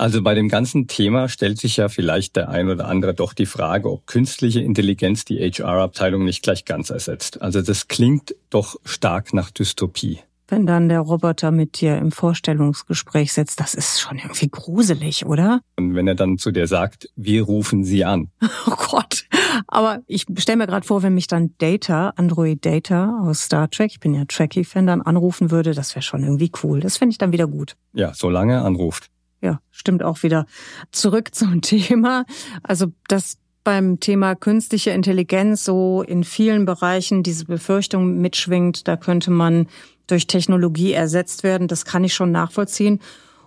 Also 0.00 0.22
bei 0.22 0.34
dem 0.34 0.48
ganzen 0.48 0.86
Thema 0.86 1.28
stellt 1.28 1.58
sich 1.58 1.76
ja 1.76 1.90
vielleicht 1.90 2.34
der 2.36 2.48
ein 2.48 2.70
oder 2.70 2.88
andere 2.88 3.12
doch 3.12 3.34
die 3.34 3.44
Frage, 3.44 3.90
ob 3.90 4.06
künstliche 4.06 4.60
Intelligenz 4.60 5.26
die 5.26 5.38
HR-Abteilung 5.38 6.24
nicht 6.24 6.42
gleich 6.42 6.64
ganz 6.64 6.88
ersetzt. 6.88 7.42
Also 7.42 7.60
das 7.60 7.86
klingt 7.86 8.34
doch 8.48 8.76
stark 8.86 9.34
nach 9.34 9.50
Dystopie. 9.50 10.20
Wenn 10.48 10.66
dann 10.66 10.88
der 10.88 11.00
Roboter 11.00 11.50
mit 11.50 11.80
dir 11.80 11.98
im 11.98 12.12
Vorstellungsgespräch 12.12 13.32
sitzt, 13.32 13.60
das 13.60 13.74
ist 13.74 14.00
schon 14.00 14.16
irgendwie 14.16 14.48
gruselig, 14.48 15.26
oder? 15.26 15.60
Und 15.76 15.94
wenn 15.94 16.08
er 16.08 16.16
dann 16.16 16.38
zu 16.38 16.50
dir 16.50 16.66
sagt, 16.66 17.08
wir 17.14 17.42
rufen 17.42 17.84
Sie 17.84 18.04
an. 18.04 18.30
Oh 18.66 18.76
Gott. 18.76 19.26
Aber 19.72 20.02
ich 20.08 20.26
stelle 20.36 20.58
mir 20.58 20.66
gerade 20.66 20.84
vor, 20.84 21.04
wenn 21.04 21.14
mich 21.14 21.28
dann 21.28 21.54
Data, 21.58 22.12
Android 22.16 22.66
Data 22.66 23.20
aus 23.22 23.42
Star 23.42 23.70
Trek, 23.70 23.92
ich 23.92 24.00
bin 24.00 24.14
ja 24.14 24.24
Trekkie-Fan, 24.26 24.84
dann 24.84 25.00
anrufen 25.00 25.52
würde, 25.52 25.74
das 25.74 25.94
wäre 25.94 26.02
schon 26.02 26.24
irgendwie 26.24 26.50
cool. 26.64 26.80
Das 26.80 26.96
fände 26.96 27.12
ich 27.12 27.18
dann 27.18 27.30
wieder 27.30 27.46
gut. 27.46 27.76
Ja, 27.92 28.12
solange 28.12 28.54
er 28.54 28.64
anruft. 28.64 29.10
Ja, 29.40 29.60
stimmt 29.70 30.02
auch 30.02 30.24
wieder. 30.24 30.46
Zurück 30.90 31.28
zum 31.34 31.62
Thema. 31.62 32.24
Also 32.64 32.86
das 33.06 33.38
beim 33.62 34.00
Thema 34.00 34.34
künstliche 34.34 34.90
Intelligenz 34.90 35.64
so 35.64 36.02
in 36.02 36.24
vielen 36.24 36.64
Bereichen 36.64 37.22
diese 37.22 37.44
Befürchtung 37.44 38.20
mitschwingt, 38.20 38.88
da 38.88 38.96
könnte 38.96 39.30
man 39.30 39.68
durch 40.08 40.26
Technologie 40.26 40.92
ersetzt 40.92 41.44
werden. 41.44 41.68
Das 41.68 41.84
kann 41.84 42.02
ich 42.02 42.14
schon 42.14 42.32
nachvollziehen. 42.32 42.98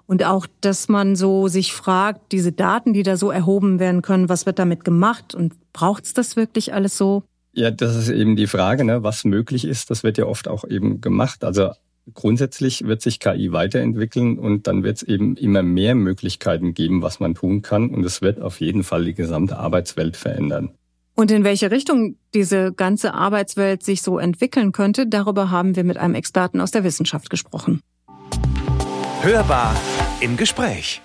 Und 0.05 0.23
auch, 0.25 0.47
dass 0.61 0.89
man 0.89 1.15
so 1.15 1.47
sich 1.47 1.73
fragt, 1.73 2.31
diese 2.31 2.51
Daten, 2.51 2.93
die 2.93 3.03
da 3.03 3.17
so 3.17 3.31
erhoben 3.31 3.79
werden 3.79 4.01
können, 4.01 4.29
was 4.29 4.45
wird 4.45 4.59
damit 4.59 4.83
gemacht 4.83 5.33
und 5.33 5.53
braucht 5.71 6.05
es 6.05 6.13
das 6.13 6.35
wirklich 6.35 6.73
alles 6.73 6.97
so? 6.97 7.23
Ja, 7.53 7.71
das 7.71 7.95
ist 7.95 8.09
eben 8.09 8.35
die 8.35 8.47
Frage, 8.47 8.83
ne? 8.83 9.03
was 9.03 9.25
möglich 9.25 9.65
ist. 9.65 9.89
Das 9.89 10.03
wird 10.03 10.17
ja 10.17 10.25
oft 10.25 10.47
auch 10.47 10.65
eben 10.65 11.01
gemacht. 11.01 11.43
Also 11.43 11.71
grundsätzlich 12.13 12.83
wird 12.85 13.01
sich 13.01 13.19
KI 13.19 13.51
weiterentwickeln 13.51 14.39
und 14.39 14.67
dann 14.67 14.83
wird 14.83 14.97
es 14.97 15.03
eben 15.03 15.37
immer 15.37 15.61
mehr 15.61 15.95
Möglichkeiten 15.95 16.73
geben, 16.73 17.01
was 17.01 17.19
man 17.19 17.35
tun 17.35 17.61
kann. 17.61 17.89
Und 17.89 18.03
es 18.03 18.21
wird 18.21 18.41
auf 18.41 18.59
jeden 18.59 18.83
Fall 18.83 19.05
die 19.05 19.13
gesamte 19.13 19.57
Arbeitswelt 19.57 20.17
verändern. 20.17 20.71
Und 21.15 21.29
in 21.29 21.43
welche 21.43 21.69
Richtung 21.69 22.17
diese 22.33 22.73
ganze 22.73 23.13
Arbeitswelt 23.13 23.83
sich 23.83 24.01
so 24.01 24.17
entwickeln 24.17 24.71
könnte, 24.71 25.05
darüber 25.05 25.51
haben 25.51 25.75
wir 25.75 25.83
mit 25.83 25.97
einem 25.97 26.15
Experten 26.15 26.59
aus 26.59 26.71
der 26.71 26.83
Wissenschaft 26.83 27.29
gesprochen. 27.29 27.81
Hörbar 29.21 29.75
im 30.23 30.37
Gespräch. 30.37 31.01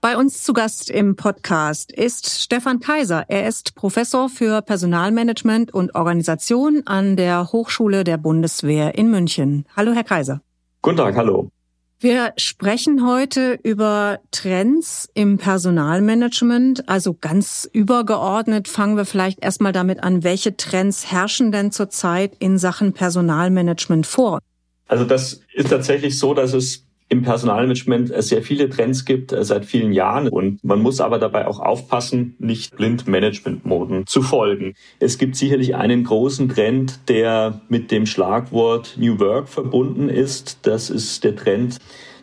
Bei 0.00 0.16
uns 0.16 0.44
zu 0.44 0.52
Gast 0.52 0.88
im 0.88 1.16
Podcast 1.16 1.90
ist 1.92 2.40
Stefan 2.40 2.78
Kaiser. 2.78 3.24
Er 3.28 3.48
ist 3.48 3.74
Professor 3.74 4.28
für 4.28 4.62
Personalmanagement 4.62 5.74
und 5.74 5.96
Organisation 5.96 6.82
an 6.86 7.16
der 7.16 7.52
Hochschule 7.52 8.04
der 8.04 8.16
Bundeswehr 8.16 8.96
in 8.96 9.10
München. 9.10 9.66
Hallo, 9.76 9.92
Herr 9.92 10.04
Kaiser. 10.04 10.40
Guten 10.80 10.98
Tag, 10.98 11.16
hallo. 11.16 11.50
Wir 11.98 12.32
sprechen 12.36 13.04
heute 13.06 13.58
über 13.62 14.20
Trends 14.30 15.10
im 15.12 15.36
Personalmanagement. 15.36 16.88
Also 16.88 17.14
ganz 17.20 17.68
übergeordnet 17.70 18.68
fangen 18.68 18.96
wir 18.96 19.04
vielleicht 19.04 19.44
erstmal 19.44 19.72
damit 19.72 20.02
an, 20.04 20.22
welche 20.22 20.56
Trends 20.56 21.10
herrschen 21.10 21.50
denn 21.50 21.72
zurzeit 21.72 22.36
in 22.38 22.58
Sachen 22.58 22.92
Personalmanagement 22.94 24.06
vor? 24.06 24.38
Also 24.86 25.04
das 25.04 25.40
ist 25.52 25.68
tatsächlich 25.68 26.18
so, 26.18 26.32
dass 26.32 26.54
es 26.54 26.86
im 27.10 27.22
Personalmanagement 27.22 28.12
sehr 28.22 28.40
viele 28.42 28.70
Trends 28.70 29.04
gibt 29.04 29.32
äh, 29.32 29.44
seit 29.44 29.66
vielen 29.66 29.92
Jahren 29.92 30.28
und 30.28 30.64
man 30.64 30.80
muss 30.80 31.00
aber 31.00 31.18
dabei 31.18 31.46
auch 31.46 31.58
aufpassen, 31.58 32.36
nicht 32.38 32.76
blind 32.76 33.08
Managementmoden 33.08 34.06
zu 34.06 34.22
folgen. 34.22 34.74
Es 35.00 35.18
gibt 35.18 35.34
sicherlich 35.36 35.74
einen 35.74 36.04
großen 36.04 36.48
Trend, 36.48 37.00
der 37.08 37.60
mit 37.68 37.90
dem 37.90 38.06
Schlagwort 38.06 38.96
New 38.96 39.18
Work 39.18 39.48
verbunden 39.48 40.08
ist. 40.08 40.60
Das 40.62 40.88
ist 40.88 41.24
der 41.24 41.34
Trend, 41.34 41.78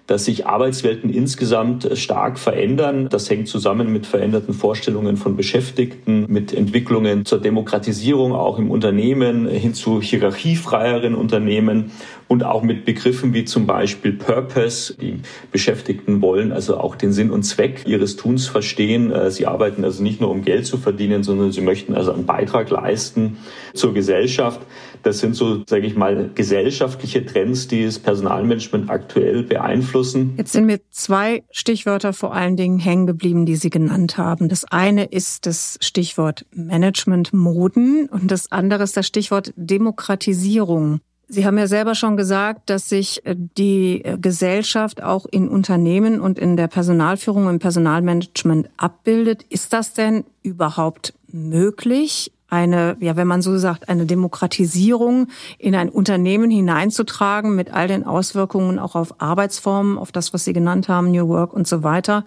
dass 0.08 0.26
sich 0.26 0.48
Arbeitswelten 0.48 1.10
insgesamt 1.10 1.90
stark 1.96 2.40
verändern. 2.40 3.10
Das 3.10 3.30
hängt 3.30 3.50
zusammen 3.50 3.92
mit 3.92 4.06
veränderten 4.06 4.54
Vorstellungen 4.54 5.18
von 5.18 5.36
Beschäftigten, 5.36 6.26
mit 6.30 6.54
Entwicklungen 6.54 7.26
zur 7.26 7.40
Demokratisierung 7.40 8.34
auch 8.34 8.58
im 8.58 8.72
Unternehmen 8.72 9.48
hin 9.48 9.74
zu 9.74 10.02
hierarchiefreieren 10.02 11.14
Unternehmen 11.14 11.92
und 12.28 12.44
auch 12.44 12.62
mit 12.62 12.86
Begriffen 12.86 13.34
wie 13.34 13.46
zum 13.46 13.66
Beispiel 13.66 14.14
Purpose. 14.14 14.96
Die 14.96 15.20
Beschäftigten 15.52 16.22
wollen 16.22 16.52
also 16.52 16.78
auch 16.78 16.96
den 16.96 17.12
Sinn 17.12 17.32
und 17.32 17.44
Zweck 17.44 17.84
ihres 17.86 18.16
Tuns 18.16 18.48
verstehen. 18.48 19.12
Äh, 19.12 19.32
sie 19.32 19.46
arbeiten 19.46 19.84
also 19.84 20.04
nicht 20.04 20.22
nur 20.22 20.30
um 20.30 20.44
Geld 20.44 20.66
zu 20.66 20.78
verdienen, 20.78 21.24
sondern 21.24 21.52
sie 21.52 21.62
möchten 21.62 21.94
also 21.94 22.14
einen 22.14 22.26
Beitrag 22.26 22.70
leisten 22.70 23.38
zur 23.74 23.94
Gesellschaft. 23.94 24.62
Das 25.04 25.20
sind 25.20 25.36
so, 25.36 25.64
sage 25.68 25.86
ich 25.88 25.96
mal, 25.96 26.30
gesellschaftliche 26.34 27.26
Trends, 27.26 27.68
die 27.68 27.86
das 27.86 28.00
Personalmanagement 28.00 28.90
aktuell 28.90 29.44
beeinflussen. 29.44 30.34
Jetzt 30.38 30.54
sind 30.54 30.66
mir 30.66 30.80
zwei 30.92 31.44
Stichwörter 31.52 32.14
vor 32.14 32.34
allen 32.34 32.58
Dingen 32.58 32.80
hängen 32.80 33.08
geblieben, 33.08 33.46
die 33.46 33.56
Sie 33.56 33.70
genannt 33.70 34.18
haben. 34.18 34.50
Das 34.50 34.66
eine 34.66 35.06
ist 35.06 35.46
das 35.46 35.78
Stichwort 35.82 36.46
Management-Moden 36.52 38.10
und 38.10 38.32
das 38.32 38.52
andere 38.52 38.84
ist 38.84 38.98
das 38.98 39.08
Stichwort 39.08 39.54
Demokratisierung. 39.56 41.02
Sie 41.30 41.46
haben 41.46 41.58
ja 41.58 41.68
selber 41.68 41.94
schon 41.94 42.16
gesagt, 42.16 42.70
dass 42.70 42.88
sich 42.88 43.26
äh, 43.26 43.36
die 43.38 44.04
äh, 44.04 44.18
Gesellschaft 44.18 45.04
auch 45.04 45.26
in 45.26 45.50
Unternehmen 45.50 46.22
und 46.22 46.40
in 46.40 46.56
der 46.56 46.68
Personalführung 46.68 47.48
und 47.48 47.60
Personalmanagement 47.60 48.70
abbildet. 48.78 49.44
Ist 49.50 49.74
das 49.74 49.94
denn 49.94 50.24
überhaupt 50.42 51.14
möglich? 51.28 52.32
Eine, 52.50 52.96
ja, 53.02 53.18
wenn 53.18 53.28
man 53.28 53.42
so 53.42 53.58
sagt, 53.58 53.90
eine 53.90 54.06
Demokratisierung 54.06 55.28
in 55.58 55.76
ein 55.76 55.90
Unternehmen 55.90 56.50
hineinzutragen 56.50 57.56
mit 57.56 57.74
all 57.74 57.88
den 57.88 58.06
Auswirkungen 58.06 58.80
auch 58.80 58.96
auf 58.96 59.20
Arbeitsformen, 59.20 59.98
auf 59.98 60.14
das, 60.14 60.34
was 60.34 60.46
Sie 60.46 60.54
genannt 60.54 60.88
haben, 60.88 61.12
New 61.12 61.28
Work 61.28 61.54
und 61.54 61.68
so 61.68 61.84
weiter. 61.84 62.24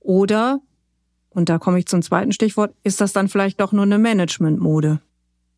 Oder, 0.00 0.60
und 1.30 1.48
da 1.48 1.58
komme 1.58 1.78
ich 1.78 1.86
zum 1.86 2.02
zweiten 2.02 2.32
Stichwort, 2.32 2.74
ist 2.82 3.00
das 3.00 3.14
dann 3.14 3.28
vielleicht 3.28 3.60
doch 3.60 3.72
nur 3.72 3.84
eine 3.84 3.98
Managementmode? 3.98 5.00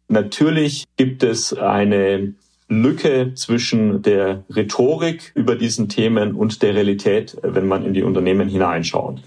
Natürlich 0.08 0.84
gibt 0.96 1.24
es 1.24 1.52
eine 1.52 2.34
Lücke 2.68 3.32
zwischen 3.34 4.02
der 4.02 4.44
Rhetorik 4.54 5.32
über 5.34 5.56
diesen 5.56 5.88
Themen 5.88 6.34
und 6.34 6.62
der 6.62 6.74
Realität, 6.74 7.36
wenn 7.42 7.66
man 7.66 7.84
in 7.84 7.92
die 7.92 8.02
Unternehmen 8.02 8.48
hineinschaut. 8.48 9.20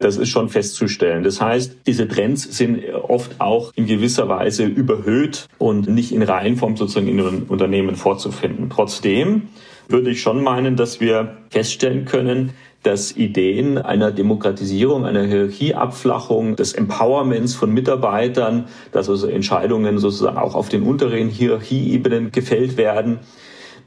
Das 0.00 0.16
ist 0.16 0.28
schon 0.28 0.48
festzustellen. 0.48 1.24
Das 1.24 1.40
heißt, 1.40 1.78
diese 1.86 2.06
Trends 2.06 2.56
sind 2.56 2.82
oft 2.94 3.40
auch 3.40 3.72
in 3.74 3.86
gewisser 3.86 4.28
Weise 4.28 4.64
überhöht 4.64 5.48
und 5.58 5.88
nicht 5.88 6.12
in 6.12 6.22
Reihenform 6.22 6.76
sozusagen 6.76 7.08
in 7.08 7.16
den 7.16 7.42
Unternehmen 7.44 7.96
vorzufinden. 7.96 8.70
Trotzdem 8.70 9.48
würde 9.88 10.10
ich 10.10 10.20
schon 10.20 10.42
meinen, 10.42 10.76
dass 10.76 11.00
wir 11.00 11.38
feststellen 11.50 12.04
können, 12.04 12.50
dass 12.82 13.16
Ideen 13.16 13.76
einer 13.76 14.12
Demokratisierung, 14.12 15.04
einer 15.04 15.24
Hierarchieabflachung, 15.24 16.54
des 16.54 16.74
Empowerments 16.74 17.54
von 17.54 17.72
Mitarbeitern, 17.72 18.66
dass 18.92 19.08
also 19.08 19.26
Entscheidungen 19.26 19.98
sozusagen 19.98 20.38
auch 20.38 20.54
auf 20.54 20.68
den 20.68 20.82
unteren 20.82 21.28
Hierarchieebenen 21.28 22.30
gefällt 22.30 22.76
werden, 22.76 23.18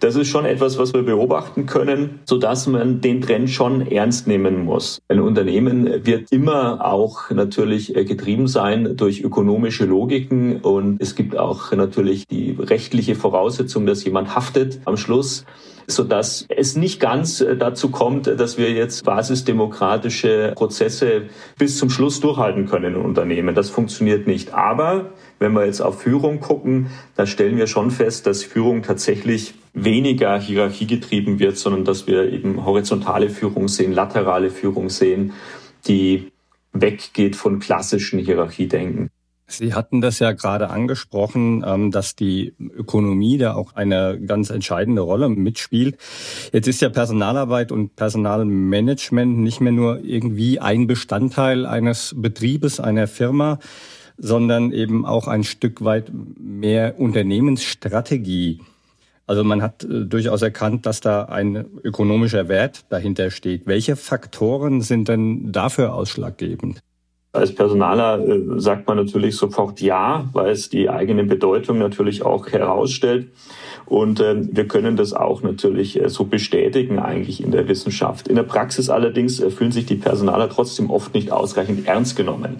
das 0.01 0.15
ist 0.15 0.27
schon 0.29 0.45
etwas, 0.45 0.77
was 0.77 0.93
wir 0.93 1.03
beobachten 1.03 1.67
können, 1.67 2.19
so 2.25 2.37
dass 2.37 2.67
man 2.67 3.01
den 3.01 3.21
Trend 3.21 3.49
schon 3.49 3.87
ernst 3.87 4.27
nehmen 4.27 4.65
muss. 4.65 4.99
Ein 5.07 5.19
Unternehmen 5.19 6.05
wird 6.05 6.31
immer 6.31 6.83
auch 6.83 7.29
natürlich 7.29 7.93
getrieben 7.93 8.47
sein 8.47 8.97
durch 8.97 9.21
ökonomische 9.21 9.85
Logiken 9.85 10.57
und 10.57 10.99
es 11.01 11.15
gibt 11.15 11.37
auch 11.37 11.71
natürlich 11.71 12.27
die 12.27 12.57
rechtliche 12.59 13.15
Voraussetzung, 13.15 13.85
dass 13.85 14.03
jemand 14.03 14.35
haftet 14.35 14.81
am 14.85 14.97
Schluss 14.97 15.45
so 15.87 16.03
dass 16.03 16.45
es 16.49 16.75
nicht 16.75 16.99
ganz 16.99 17.41
äh, 17.41 17.55
dazu 17.57 17.89
kommt, 17.89 18.27
dass 18.27 18.57
wir 18.57 18.71
jetzt 18.71 19.03
basisdemokratische 19.03 20.53
Prozesse 20.55 21.23
bis 21.57 21.77
zum 21.77 21.89
Schluss 21.89 22.19
durchhalten 22.19 22.65
können 22.67 22.95
in 22.95 23.01
Unternehmen. 23.01 23.55
Das 23.55 23.69
funktioniert 23.69 24.27
nicht. 24.27 24.53
Aber 24.53 25.11
wenn 25.41 25.53
wir 25.53 25.65
jetzt 25.65 25.81
auf 25.81 26.01
Führung 26.01 26.39
gucken, 26.39 26.91
da 27.15 27.25
stellen 27.25 27.57
wir 27.57 27.65
schon 27.65 27.89
fest, 27.89 28.27
dass 28.27 28.43
Führung 28.43 28.83
tatsächlich 28.83 29.55
weniger 29.73 30.39
hierarchiegetrieben 30.39 31.39
wird, 31.39 31.57
sondern 31.57 31.83
dass 31.83 32.05
wir 32.05 32.31
eben 32.31 32.63
horizontale 32.63 33.29
Führung 33.29 33.67
sehen, 33.67 33.91
laterale 33.91 34.51
Führung 34.51 34.89
sehen, 34.89 35.33
die 35.87 36.31
weggeht 36.73 37.35
von 37.35 37.59
klassischen 37.59 38.19
Hierarchiedenken. 38.19 39.09
Sie 39.47 39.73
hatten 39.73 39.99
das 39.99 40.19
ja 40.19 40.31
gerade 40.31 40.69
angesprochen, 40.69 41.63
ähm, 41.67 41.91
dass 41.91 42.15
die 42.15 42.53
Ökonomie 42.59 43.37
da 43.37 43.55
auch 43.55 43.73
eine 43.73 44.19
ganz 44.25 44.49
entscheidende 44.49 45.01
Rolle 45.01 45.27
mitspielt. 45.27 45.97
Jetzt 46.53 46.67
ist 46.67 46.81
ja 46.81 46.89
Personalarbeit 46.89 47.71
und 47.71 47.95
Personalmanagement 47.95 49.39
nicht 49.39 49.59
mehr 49.59 49.73
nur 49.73 49.99
irgendwie 50.03 50.59
ein 50.59 50.87
Bestandteil 50.87 51.65
eines 51.65 52.15
Betriebes, 52.15 52.79
einer 52.79 53.07
Firma, 53.07 53.59
sondern 54.23 54.71
eben 54.71 55.03
auch 55.05 55.27
ein 55.27 55.43
Stück 55.43 55.83
weit 55.83 56.11
mehr 56.39 56.99
Unternehmensstrategie. 56.99 58.61
Also 59.25 59.43
man 59.43 59.61
hat 59.63 59.83
äh, 59.83 60.05
durchaus 60.05 60.43
erkannt, 60.43 60.85
dass 60.85 61.01
da 61.01 61.23
ein 61.23 61.65
ökonomischer 61.83 62.47
Wert 62.47 62.85
dahinter 62.89 63.31
steht. 63.31 63.65
Welche 63.65 63.95
Faktoren 63.95 64.81
sind 64.81 65.07
denn 65.07 65.51
dafür 65.51 65.95
ausschlaggebend? 65.95 66.81
Als 67.33 67.55
Personaler 67.55 68.19
äh, 68.19 68.59
sagt 68.59 68.87
man 68.87 68.97
natürlich 68.97 69.37
sofort 69.37 69.81
ja, 69.81 70.29
weil 70.33 70.51
es 70.51 70.69
die 70.69 70.89
eigene 70.89 71.23
Bedeutung 71.23 71.79
natürlich 71.79 72.23
auch 72.23 72.47
herausstellt. 72.47 73.29
Und 73.85 74.19
äh, 74.19 74.35
wir 74.51 74.67
können 74.67 74.97
das 74.97 75.13
auch 75.13 75.41
natürlich 75.41 75.99
äh, 75.99 76.09
so 76.09 76.25
bestätigen 76.25 76.99
eigentlich 76.99 77.41
in 77.41 77.51
der 77.51 77.67
Wissenschaft. 77.67 78.27
In 78.27 78.35
der 78.35 78.43
Praxis 78.43 78.89
allerdings 78.89 79.39
fühlen 79.39 79.71
sich 79.71 79.87
die 79.87 79.95
Personaler 79.95 80.49
trotzdem 80.49 80.91
oft 80.91 81.13
nicht 81.15 81.31
ausreichend 81.31 81.87
ernst 81.87 82.17
genommen. 82.17 82.57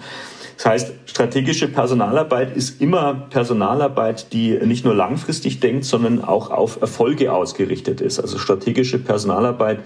Das 0.62 0.68
heißt, 0.68 0.94
strategische 1.08 1.68
Personalarbeit 1.68 2.56
ist 2.56 2.82
immer 2.82 3.16
Personalarbeit, 3.32 4.32
die 4.32 4.60
nicht 4.64 4.86
nur 4.86 4.94
langfristig 4.94 5.60
denkt, 5.60 5.86
sondern 5.86 6.24
auch 6.24 6.52
auf 6.52 6.80
Erfolge 6.80 7.34
ausgerichtet 7.34 8.00
ist. 8.00 8.20
Also 8.20 8.38
strategische 8.38 9.00
Personalarbeit 9.00 9.80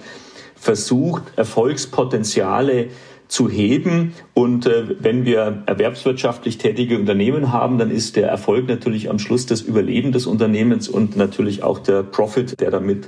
versucht, 0.58 1.24
Erfolgspotenziale 1.38 2.88
zu 3.30 3.50
heben. 3.50 4.16
Und 4.34 4.66
äh, 4.66 4.84
wenn 5.00 5.24
wir 5.24 5.64
erwerbswirtschaftlich 5.66 6.58
tätige 6.58 7.00
Unternehmen 7.00 7.54
haben, 7.54 7.78
dann 7.78 7.90
ist 7.90 8.18
der 8.18 8.28
Erfolg 8.28 8.68
natürlich 8.68 9.10
am 9.10 9.18
Schluss 9.18 9.46
das 9.46 9.62
Überleben 9.62 10.12
des 10.12 10.28
Unternehmens 10.28 10.90
und 10.90 11.16
natürlich 11.16 11.64
auch 11.64 11.80
der 11.80 12.04
Profit, 12.04 12.60
der 12.60 12.72
damit 12.72 13.08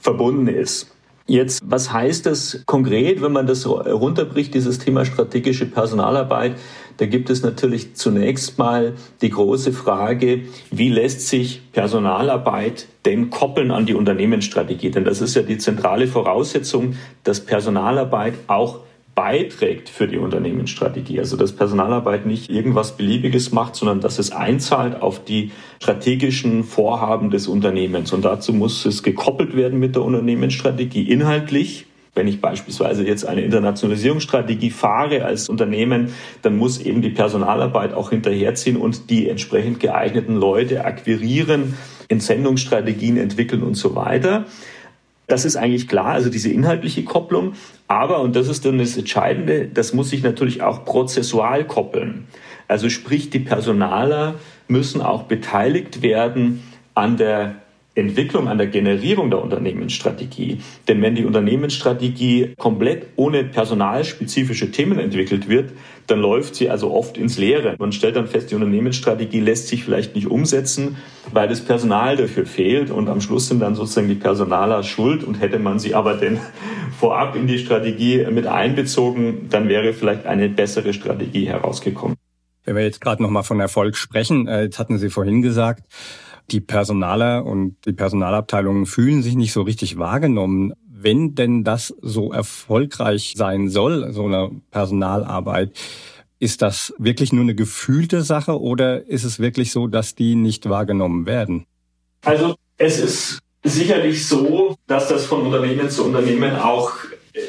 verbunden 0.00 0.48
ist. 0.48 0.95
Jetzt, 1.28 1.60
was 1.64 1.92
heißt 1.92 2.24
das 2.26 2.62
konkret, 2.66 3.20
wenn 3.20 3.32
man 3.32 3.48
das 3.48 3.66
runterbricht, 3.66 4.54
dieses 4.54 4.78
Thema 4.78 5.04
strategische 5.04 5.66
Personalarbeit? 5.66 6.54
Da 6.98 7.06
gibt 7.06 7.30
es 7.30 7.42
natürlich 7.42 7.94
zunächst 7.94 8.58
mal 8.58 8.94
die 9.20 9.30
große 9.30 9.72
Frage, 9.72 10.42
wie 10.70 10.88
lässt 10.88 11.22
sich 11.22 11.72
Personalarbeit 11.72 12.86
denn 13.04 13.30
koppeln 13.30 13.72
an 13.72 13.86
die 13.86 13.94
Unternehmensstrategie? 13.94 14.90
Denn 14.92 15.04
das 15.04 15.20
ist 15.20 15.34
ja 15.34 15.42
die 15.42 15.58
zentrale 15.58 16.06
Voraussetzung, 16.06 16.94
dass 17.24 17.40
Personalarbeit 17.40 18.34
auch 18.46 18.85
beiträgt 19.16 19.88
für 19.88 20.06
die 20.06 20.18
Unternehmensstrategie. 20.18 21.18
Also 21.18 21.36
dass 21.36 21.52
Personalarbeit 21.52 22.26
nicht 22.26 22.50
irgendwas 22.50 22.96
Beliebiges 22.96 23.50
macht, 23.50 23.74
sondern 23.74 24.00
dass 24.00 24.20
es 24.20 24.30
einzahlt 24.30 25.02
auf 25.02 25.24
die 25.24 25.50
strategischen 25.82 26.62
Vorhaben 26.62 27.30
des 27.30 27.48
Unternehmens. 27.48 28.12
Und 28.12 28.24
dazu 28.24 28.52
muss 28.52 28.84
es 28.84 29.02
gekoppelt 29.02 29.56
werden 29.56 29.80
mit 29.80 29.96
der 29.96 30.02
Unternehmensstrategie 30.02 31.10
inhaltlich. 31.10 31.86
Wenn 32.14 32.28
ich 32.28 32.40
beispielsweise 32.40 33.06
jetzt 33.06 33.26
eine 33.26 33.40
Internationalisierungsstrategie 33.40 34.70
fahre 34.70 35.24
als 35.24 35.48
Unternehmen, 35.48 36.12
dann 36.42 36.56
muss 36.56 36.78
eben 36.78 37.00
die 37.00 37.10
Personalarbeit 37.10 37.94
auch 37.94 38.10
hinterherziehen 38.10 38.76
und 38.76 39.10
die 39.10 39.28
entsprechend 39.28 39.80
geeigneten 39.80 40.36
Leute 40.36 40.84
akquirieren, 40.84 41.74
Entsendungsstrategien 42.08 43.16
entwickeln 43.16 43.62
und 43.62 43.74
so 43.74 43.96
weiter. 43.96 44.44
Das 45.26 45.44
ist 45.44 45.56
eigentlich 45.56 45.88
klar, 45.88 46.06
also 46.06 46.30
diese 46.30 46.50
inhaltliche 46.50 47.04
Kopplung. 47.04 47.54
Aber, 47.88 48.20
und 48.20 48.36
das 48.36 48.48
ist 48.48 48.64
dann 48.64 48.78
das 48.78 48.96
Entscheidende, 48.96 49.66
das 49.66 49.92
muss 49.92 50.10
sich 50.10 50.22
natürlich 50.22 50.62
auch 50.62 50.84
prozessual 50.84 51.64
koppeln. 51.64 52.26
Also 52.68 52.88
sprich, 52.88 53.30
die 53.30 53.40
Personaler 53.40 54.34
müssen 54.68 55.00
auch 55.00 55.24
beteiligt 55.24 56.02
werden 56.02 56.62
an 56.94 57.16
der 57.16 57.56
Entwicklung, 57.96 58.46
an 58.46 58.58
der 58.58 58.66
Generierung 58.66 59.30
der 59.30 59.42
Unternehmensstrategie. 59.42 60.58
Denn 60.86 61.00
wenn 61.02 61.14
die 61.14 61.24
Unternehmensstrategie 61.24 62.54
komplett 62.58 63.06
ohne 63.16 63.42
personalspezifische 63.42 64.70
Themen 64.70 64.98
entwickelt 64.98 65.48
wird, 65.48 65.72
dann 66.06 66.20
läuft 66.20 66.54
sie 66.54 66.70
also 66.70 66.92
oft 66.92 67.16
ins 67.16 67.38
Leere. 67.38 67.74
Man 67.78 67.92
stellt 67.92 68.16
dann 68.16 68.28
fest, 68.28 68.50
die 68.50 68.54
Unternehmensstrategie 68.54 69.40
lässt 69.40 69.68
sich 69.68 69.82
vielleicht 69.82 70.14
nicht 70.14 70.28
umsetzen, 70.28 70.96
weil 71.32 71.48
das 71.48 71.60
Personal 71.60 72.16
dafür 72.16 72.46
fehlt 72.46 72.90
und 72.90 73.08
am 73.08 73.20
Schluss 73.20 73.48
sind 73.48 73.60
dann 73.60 73.74
sozusagen 73.74 74.08
die 74.08 74.14
Personaler 74.14 74.82
schuld 74.82 75.24
und 75.24 75.40
hätte 75.40 75.58
man 75.58 75.78
sie 75.78 75.94
aber 75.94 76.14
denn 76.14 76.38
vorab 77.00 77.34
in 77.34 77.46
die 77.46 77.58
Strategie 77.58 78.26
mit 78.30 78.46
einbezogen, 78.46 79.48
dann 79.50 79.68
wäre 79.68 79.92
vielleicht 79.94 80.26
eine 80.26 80.48
bessere 80.48 80.92
Strategie 80.92 81.48
herausgekommen. 81.48 82.16
Wenn 82.64 82.74
wir 82.74 82.82
jetzt 82.82 83.00
gerade 83.00 83.22
nochmal 83.22 83.44
von 83.44 83.60
Erfolg 83.60 83.96
sprechen, 83.96 84.48
äh, 84.48 84.64
jetzt 84.64 84.80
hatten 84.80 84.98
Sie 84.98 85.08
vorhin 85.08 85.40
gesagt, 85.40 85.84
die 86.50 86.60
Personaler 86.60 87.44
und 87.44 87.76
die 87.86 87.92
Personalabteilungen 87.92 88.86
fühlen 88.86 89.22
sich 89.22 89.34
nicht 89.34 89.52
so 89.52 89.62
richtig 89.62 89.98
wahrgenommen. 89.98 90.72
Wenn 90.88 91.34
denn 91.34 91.64
das 91.64 91.94
so 92.00 92.32
erfolgreich 92.32 93.34
sein 93.36 93.68
soll, 93.68 94.12
so 94.12 94.24
eine 94.24 94.50
Personalarbeit, 94.70 95.72
ist 96.38 96.62
das 96.62 96.94
wirklich 96.98 97.32
nur 97.32 97.42
eine 97.42 97.54
gefühlte 97.54 98.22
Sache 98.22 98.60
oder 98.60 99.06
ist 99.06 99.24
es 99.24 99.38
wirklich 99.38 99.72
so, 99.72 99.86
dass 99.86 100.14
die 100.14 100.34
nicht 100.34 100.68
wahrgenommen 100.68 101.26
werden? 101.26 101.66
Also 102.24 102.56
es 102.76 102.98
ist 102.98 103.38
sicherlich 103.62 104.26
so, 104.26 104.76
dass 104.86 105.08
das 105.08 105.26
von 105.26 105.42
Unternehmen 105.42 105.90
zu 105.90 106.04
Unternehmen 106.04 106.56
auch 106.56 106.92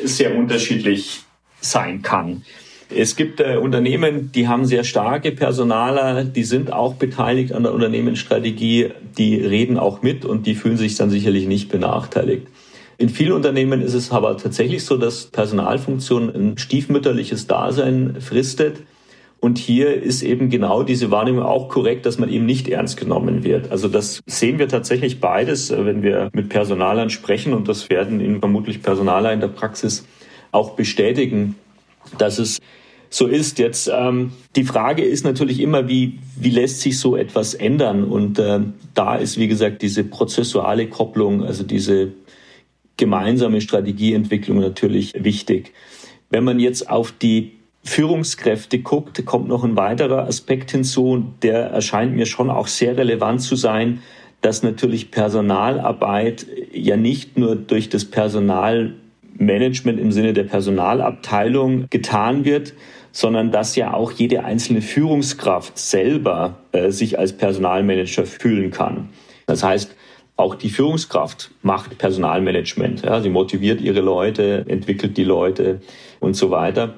sehr 0.03 0.35
unterschiedlich 0.35 1.23
sein 1.61 2.01
kann. 2.01 2.43
Es 2.89 3.17
gibt 3.17 3.41
äh, 3.41 3.57
Unternehmen, 3.57 4.31
die 4.31 4.47
haben 4.47 4.65
sehr 4.65 4.83
starke 4.83 5.31
Personaler, 5.31 6.23
die 6.23 6.43
sind 6.43 6.71
auch 6.71 6.93
beteiligt 6.93 7.51
an 7.51 7.63
der 7.63 7.73
Unternehmensstrategie, 7.73 8.91
die 9.17 9.35
reden 9.35 9.77
auch 9.77 10.01
mit 10.01 10.23
und 10.23 10.47
die 10.47 10.55
fühlen 10.55 10.77
sich 10.77 10.95
dann 10.95 11.09
sicherlich 11.09 11.47
nicht 11.47 11.69
benachteiligt. 11.69 12.47
In 12.97 13.09
vielen 13.09 13.33
Unternehmen 13.33 13.81
ist 13.81 13.93
es 13.93 14.11
aber 14.11 14.37
tatsächlich 14.37 14.83
so, 14.85 14.97
dass 14.97 15.25
Personalfunktion 15.25 16.33
ein 16.33 16.57
stiefmütterliches 16.57 17.45
Dasein 17.45 18.15
fristet. 18.21 18.77
Und 19.39 19.59
hier 19.59 20.01
ist 20.01 20.23
eben 20.23 20.49
genau 20.49 20.81
diese 20.81 21.11
Wahrnehmung 21.11 21.43
auch 21.43 21.69
korrekt, 21.69 22.07
dass 22.07 22.17
man 22.17 22.29
eben 22.29 22.47
nicht 22.47 22.67
ernst 22.69 22.97
genommen 22.97 23.43
wird. 23.43 23.69
Also 23.69 23.87
das 23.87 24.21
sehen 24.25 24.57
wir 24.57 24.67
tatsächlich 24.67 25.19
beides, 25.19 25.69
äh, 25.69 25.85
wenn 25.85 26.01
wir 26.01 26.29
mit 26.33 26.49
Personalern 26.49 27.09
sprechen 27.09 27.53
und 27.53 27.67
das 27.67 27.89
werden 27.89 28.19
Ihnen 28.19 28.39
vermutlich 28.39 28.81
Personaler 28.81 29.31
in 29.33 29.41
der 29.41 29.49
Praxis 29.49 30.07
auch 30.51 30.71
bestätigen, 30.71 31.55
dass 32.17 32.39
es 32.39 32.59
so 33.09 33.27
ist. 33.27 33.59
Jetzt 33.59 33.89
ähm, 33.93 34.31
die 34.55 34.63
Frage 34.63 35.03
ist 35.03 35.23
natürlich 35.23 35.59
immer, 35.59 35.87
wie, 35.87 36.19
wie 36.39 36.49
lässt 36.49 36.81
sich 36.81 36.99
so 36.99 37.15
etwas 37.15 37.53
ändern? 37.53 38.03
Und 38.03 38.39
äh, 38.39 38.59
da 38.93 39.15
ist, 39.15 39.37
wie 39.37 39.47
gesagt, 39.47 39.81
diese 39.81 40.03
prozessuale 40.03 40.87
Kopplung, 40.87 41.43
also 41.43 41.63
diese 41.63 42.11
gemeinsame 42.97 43.61
Strategieentwicklung 43.61 44.59
natürlich 44.59 45.13
wichtig. 45.23 45.73
Wenn 46.29 46.43
man 46.43 46.59
jetzt 46.59 46.89
auf 46.89 47.11
die 47.11 47.53
Führungskräfte 47.83 48.79
guckt, 48.79 49.25
kommt 49.25 49.47
noch 49.47 49.63
ein 49.63 49.77
weiterer 49.77 50.27
Aspekt 50.27 50.71
hinzu, 50.71 51.23
der 51.41 51.67
erscheint 51.67 52.15
mir 52.15 52.25
schon 52.25 52.49
auch 52.49 52.67
sehr 52.67 52.97
relevant 52.97 53.41
zu 53.41 53.55
sein, 53.55 54.01
dass 54.41 54.61
natürlich 54.61 55.09
Personalarbeit 55.09 56.45
ja 56.73 56.97
nicht 56.97 57.37
nur 57.37 57.55
durch 57.55 57.89
das 57.89 58.05
Personalmanagement 59.37 59.99
im 59.99 60.11
Sinne 60.11 60.33
der 60.33 60.43
Personalabteilung 60.43 61.87
getan 61.89 62.45
wird, 62.45 62.73
sondern 63.11 63.51
dass 63.51 63.75
ja 63.75 63.93
auch 63.93 64.11
jede 64.11 64.43
einzelne 64.43 64.81
Führungskraft 64.81 65.77
selber 65.77 66.57
äh, 66.71 66.91
sich 66.91 67.17
als 67.17 67.33
Personalmanager 67.33 68.25
fühlen 68.25 68.71
kann. 68.71 69.09
Das 69.45 69.63
heißt, 69.63 69.95
auch 70.35 70.55
die 70.55 70.69
Führungskraft 70.69 71.51
macht 71.63 71.97
Personalmanagement. 71.97 73.03
Ja, 73.03 73.21
sie 73.21 73.29
motiviert 73.29 73.81
ihre 73.81 74.01
Leute, 74.01 74.65
entwickelt 74.67 75.17
die 75.17 75.23
Leute 75.23 75.81
und 76.19 76.35
so 76.35 76.51
weiter, 76.51 76.93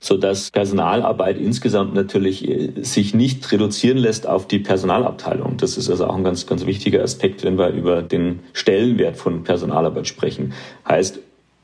so 0.00 0.16
dass 0.16 0.50
Personalarbeit 0.50 1.38
insgesamt 1.38 1.94
natürlich 1.94 2.48
äh, 2.48 2.82
sich 2.82 3.14
nicht 3.14 3.52
reduzieren 3.52 3.98
lässt 3.98 4.26
auf 4.26 4.48
die 4.48 4.58
Personalabteilung. 4.58 5.56
Das 5.58 5.76
ist 5.76 5.88
also 5.88 6.06
auch 6.06 6.16
ein 6.16 6.24
ganz, 6.24 6.46
ganz 6.46 6.66
wichtiger 6.66 7.02
Aspekt, 7.02 7.44
wenn 7.44 7.58
wir 7.58 7.68
über 7.68 8.02
den 8.02 8.40
Stellenwert 8.54 9.16
von 9.16 9.44
Personalarbeit 9.44 10.08
sprechen. 10.08 10.52
Heißt 10.88 11.20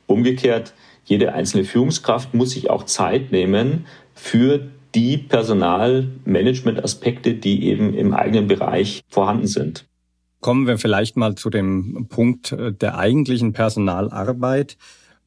umgekehrt, 0.07 0.75
jede 1.05 1.35
einzelne 1.35 1.65
Führungskraft 1.65 2.35
muss 2.35 2.51
sich 2.51 2.71
auch 2.71 2.85
Zeit 2.85 3.33
nehmen 3.33 3.87
für 4.15 4.69
die 4.95 5.19
Personalmanagement-Aspekte, 5.19 7.35
die 7.35 7.67
eben 7.67 7.95
im 7.95 8.15
eigenen 8.15 8.49
Bereich 8.49 9.03
vorhanden 9.09 9.47
sind. 9.47 9.87
Kommen 10.41 10.67
wir 10.67 10.79
vielleicht 10.79 11.17
mal 11.17 11.35
zu 11.35 11.51
dem 11.51 12.07
Punkt 12.09 12.53
äh, 12.53 12.73
der 12.73 12.99
eigentlichen 12.99 13.53
Personalarbeit. 13.53 14.79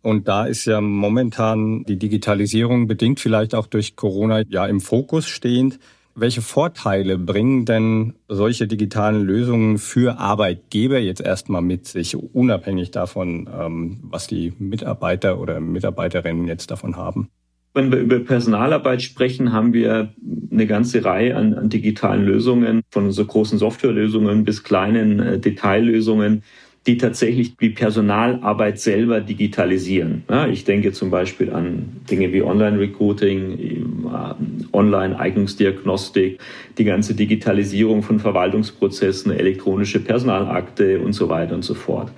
Und 0.02 0.28
da 0.28 0.46
ist 0.46 0.66
ja 0.66 0.82
momentan 0.82 1.84
die 1.84 1.98
Digitalisierung 1.98 2.88
bedingt 2.88 3.20
vielleicht 3.20 3.54
auch 3.54 3.68
durch 3.68 3.96
Corona 3.96 4.42
ja 4.48 4.66
im 4.66 4.82
Fokus 4.82 5.28
stehend. 5.28 5.78
Welche 6.20 6.42
Vorteile 6.42 7.18
bringen 7.18 7.64
denn 7.64 8.14
solche 8.28 8.68
digitalen 8.68 9.24
Lösungen 9.24 9.78
für 9.78 10.20
Arbeitgeber 10.20 11.00
jetzt 11.00 11.22
erstmal 11.22 11.62
mit 11.62 11.88
sich, 11.88 12.18
unabhängig 12.18 12.92
davon, 12.92 13.50
ähm, 13.58 14.00
was 14.02 14.28
die 14.28 14.52
Mitarbeiter 14.60 15.40
oder 15.40 15.62
Mitarbeiterinnen 15.62 16.46
jetzt 16.46 16.72
davon 16.72 16.98
haben? 16.98 17.30
Wenn 17.74 17.92
wir 17.92 18.00
über 18.00 18.20
Personalarbeit 18.20 19.02
sprechen, 19.02 19.54
haben 19.54 19.72
wir 19.72 20.14
eine 20.52 20.68
ganze 20.68 21.06
Reihe 21.06 21.38
an, 21.38 21.54
an 21.54 21.70
digitalen 21.70 22.26
Lösungen, 22.26 22.82
von 22.90 23.12
so 23.12 23.24
großen 23.24 23.58
Softwarelösungen 23.58 24.44
bis 24.44 24.64
kleinen 24.64 25.20
äh, 25.20 25.40
Detaillösungen, 25.40 26.44
die 26.90 26.98
tatsächlich 26.98 27.56
die 27.56 27.70
Personalarbeit 27.70 28.80
selber 28.80 29.22
digitalisieren. 29.22 30.24
Ja, 30.28 30.48
ich 30.48 30.64
denke 30.66 30.92
zum 30.92 31.12
Beispiel 31.12 31.54
an 31.54 32.02
Dinge 32.10 32.34
wie 32.34 32.42
Online-Recruiting, 32.42 33.60
äh, 34.08 34.76
Online-Eignungsdiagnostik, 34.76 36.40
die 36.80 36.84
ganze 36.84 37.14
Digitalisierung 37.14 38.02
von 38.02 38.20
Verwaltungsprozessen, 38.20 39.32
elektronische 39.32 40.00
Personalakte 40.00 41.00
und 41.00 41.14
so 41.14 41.30
weiter 41.30 41.54
und 41.54 41.64
so 41.64 41.76
fort. 41.76 42.12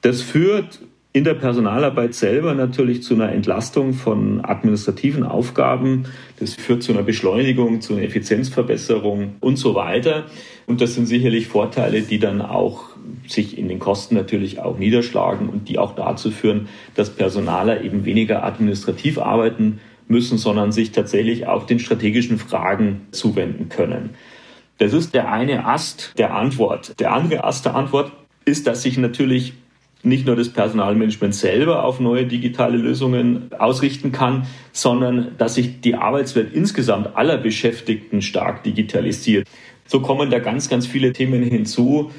Das 0.00 0.20
führt 0.20 0.80
in 1.12 1.22
der 1.22 1.34
Personalarbeit 1.34 2.14
selber 2.14 2.54
natürlich 2.54 3.04
zu 3.04 3.14
einer 3.14 3.30
Entlastung 3.30 3.92
von 3.92 4.44
administrativen 4.44 5.22
Aufgaben. 5.22 6.06
Das 6.40 6.54
führt 6.54 6.82
zu 6.82 6.90
einer 6.90 7.04
Beschleunigung, 7.04 7.82
zu 7.82 7.92
einer 7.92 8.02
Effizienzverbesserung 8.02 9.36
und 9.38 9.58
so 9.58 9.76
weiter. 9.76 10.24
Und 10.66 10.80
das 10.80 10.94
sind 10.94 11.06
sicherlich 11.06 11.46
Vorteile, 11.46 12.02
die 12.02 12.18
dann 12.18 12.40
auch 12.40 12.91
sich 13.26 13.58
in 13.58 13.68
den 13.68 13.78
Kosten 13.78 14.14
natürlich 14.14 14.60
auch 14.60 14.78
niederschlagen 14.78 15.48
und 15.48 15.68
die 15.68 15.78
auch 15.78 15.94
dazu 15.94 16.30
führen, 16.30 16.68
dass 16.94 17.10
Personaler 17.10 17.82
eben 17.82 18.04
weniger 18.04 18.44
administrativ 18.44 19.18
arbeiten 19.18 19.80
müssen, 20.08 20.38
sondern 20.38 20.72
sich 20.72 20.92
tatsächlich 20.92 21.46
auch 21.46 21.66
den 21.66 21.78
strategischen 21.78 22.38
Fragen 22.38 23.06
zuwenden 23.10 23.68
können. 23.68 24.10
Das 24.78 24.92
ist 24.92 25.14
der 25.14 25.30
eine 25.30 25.66
Ast 25.66 26.12
der 26.18 26.34
Antwort. 26.34 26.98
Der 26.98 27.12
andere 27.12 27.44
Ast 27.44 27.64
der 27.64 27.74
Antwort 27.74 28.12
ist, 28.44 28.66
dass 28.66 28.82
sich 28.82 28.98
natürlich 28.98 29.54
nicht 30.02 30.26
nur 30.26 30.34
das 30.34 30.48
Personalmanagement 30.48 31.34
selber 31.34 31.84
auf 31.84 32.00
neue 32.00 32.26
digitale 32.26 32.76
Lösungen 32.76 33.50
ausrichten 33.56 34.10
kann, 34.10 34.46
sondern 34.72 35.36
dass 35.38 35.54
sich 35.54 35.80
die 35.80 35.94
Arbeitswelt 35.94 36.52
insgesamt 36.52 37.14
aller 37.14 37.38
Beschäftigten 37.38 38.20
stark 38.20 38.64
digitalisiert. 38.64 39.46
So 39.86 40.00
kommen 40.00 40.30
da 40.30 40.40
ganz, 40.40 40.68
ganz 40.68 40.86
viele 40.86 41.12
Themen 41.12 41.42
hinzu, 41.44 42.10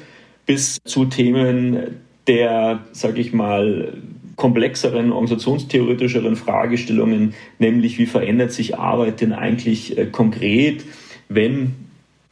bis 0.46 0.78
zu 0.84 1.06
Themen 1.06 2.00
der, 2.26 2.80
sage 2.92 3.20
ich 3.20 3.32
mal, 3.32 3.92
komplexeren, 4.36 5.12
organisationstheoretischeren 5.12 6.36
Fragestellungen, 6.36 7.34
nämlich 7.58 7.98
wie 7.98 8.06
verändert 8.06 8.52
sich 8.52 8.78
Arbeit 8.78 9.20
denn 9.20 9.32
eigentlich 9.32 9.96
äh, 9.96 10.06
konkret, 10.06 10.84
wenn 11.28 11.74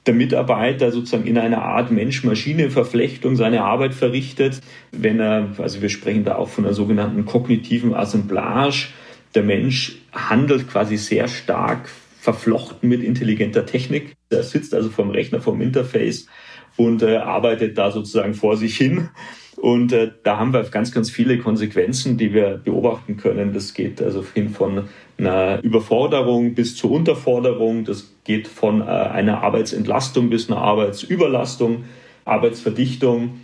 der 0.07 0.15
Mitarbeiter 0.15 0.91
sozusagen 0.91 1.27
in 1.27 1.39
einer 1.39 1.63
Art 1.63 1.93
Mensch-Maschine-Verflechtung 1.93 3.37
seine 3.37 3.63
Arbeit 3.63 3.95
verrichtet, 3.95 4.61
wenn 4.91 5.21
er, 5.21 5.51
also 5.59 5.81
wir 5.81 5.91
sprechen 5.91 6.25
da 6.25 6.37
auch 6.37 6.49
von 6.49 6.65
einer 6.65 6.75
sogenannten 6.75 7.25
kognitiven 7.25 7.95
Assemblage, 7.95 8.89
der 9.37 9.45
Mensch 9.45 9.99
handelt 10.13 10.69
quasi 10.69 10.97
sehr 10.97 11.29
stark 11.29 11.89
verflochten 12.21 12.89
mit 12.89 13.03
intelligenter 13.03 13.65
Technik. 13.65 14.15
Er 14.31 14.43
sitzt 14.43 14.75
also 14.75 14.91
vom 14.91 15.11
Rechner, 15.11 15.41
vom 15.41 15.61
Interface 15.61 16.27
und 16.77 17.03
äh, 17.03 17.17
arbeitet 17.17 17.79
da 17.79 17.91
sozusagen 17.91 18.35
vor 18.35 18.57
sich 18.57 18.77
hin. 18.77 19.09
Und 19.57 19.93
äh, 19.93 20.11
da 20.25 20.39
haben 20.39 20.53
wir 20.53 20.63
ganz, 20.65 20.91
ganz 20.93 21.11
viele 21.11 21.39
Konsequenzen, 21.39 22.17
die 22.19 22.33
wir 22.33 22.61
beobachten 22.65 23.17
können. 23.17 23.53
Das 23.53 23.75
geht 23.75 24.03
also 24.03 24.25
hin 24.35 24.49
von 24.49 24.89
einer 25.19 25.63
Überforderung 25.63 26.55
bis 26.55 26.75
zur 26.77 26.91
Unterforderung. 26.91 27.85
Das 27.85 28.13
geht 28.25 28.49
von 28.49 28.81
äh, 28.81 28.85
einer 28.85 29.43
Arbeitsentlastung 29.43 30.31
bis 30.31 30.51
einer 30.51 30.61
Arbeitsüberlastung, 30.61 31.85
Arbeitsverdichtung. 32.25 33.41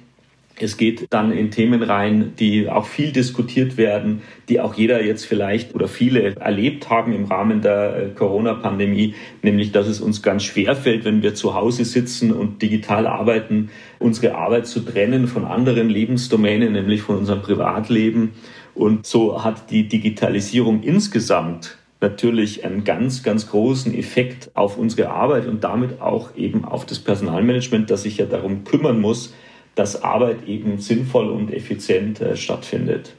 Es 0.60 0.76
geht 0.76 1.06
dann 1.10 1.32
in 1.32 1.50
Themen 1.50 1.82
rein, 1.82 2.32
die 2.38 2.68
auch 2.68 2.86
viel 2.86 3.12
diskutiert 3.12 3.76
werden, 3.76 4.22
die 4.48 4.60
auch 4.60 4.74
jeder 4.74 5.04
jetzt 5.04 5.24
vielleicht 5.24 5.74
oder 5.74 5.88
viele 5.88 6.36
erlebt 6.36 6.90
haben 6.90 7.12
im 7.12 7.24
Rahmen 7.24 7.60
der 7.60 7.96
äh, 7.96 8.08
Corona-Pandemie, 8.14 9.14
nämlich 9.42 9.72
dass 9.72 9.86
es 9.86 10.00
uns 10.00 10.22
ganz 10.22 10.44
schwer 10.44 10.74
fällt, 10.74 11.04
wenn 11.04 11.22
wir 11.22 11.34
zu 11.34 11.54
Hause 11.54 11.84
sitzen 11.84 12.32
und 12.32 12.62
digital 12.62 13.06
arbeiten, 13.06 13.70
unsere 13.98 14.34
Arbeit 14.34 14.66
zu 14.66 14.80
trennen 14.80 15.28
von 15.28 15.44
anderen 15.44 15.88
Lebensdomänen, 15.90 16.72
nämlich 16.72 17.02
von 17.02 17.18
unserem 17.18 17.42
Privatleben. 17.42 18.32
Und 18.74 19.06
so 19.06 19.44
hat 19.44 19.70
die 19.70 19.88
Digitalisierung 19.88 20.82
insgesamt 20.82 21.78
natürlich 22.00 22.64
einen 22.64 22.84
ganz, 22.84 23.22
ganz 23.22 23.50
großen 23.50 23.92
Effekt 23.94 24.50
auf 24.54 24.78
unsere 24.78 25.10
Arbeit 25.10 25.46
und 25.46 25.64
damit 25.64 26.00
auch 26.00 26.36
eben 26.36 26.64
auf 26.64 26.86
das 26.86 27.00
Personalmanagement, 27.00 27.90
das 27.90 28.04
sich 28.04 28.18
ja 28.18 28.26
darum 28.26 28.64
kümmern 28.64 29.00
muss, 29.00 29.34
dass 29.78 30.02
Arbeit 30.02 30.48
eben 30.48 30.78
sinnvoll 30.78 31.28
und 31.30 31.52
effizient 31.52 32.20
äh, 32.20 32.36
stattfindet. 32.36 33.14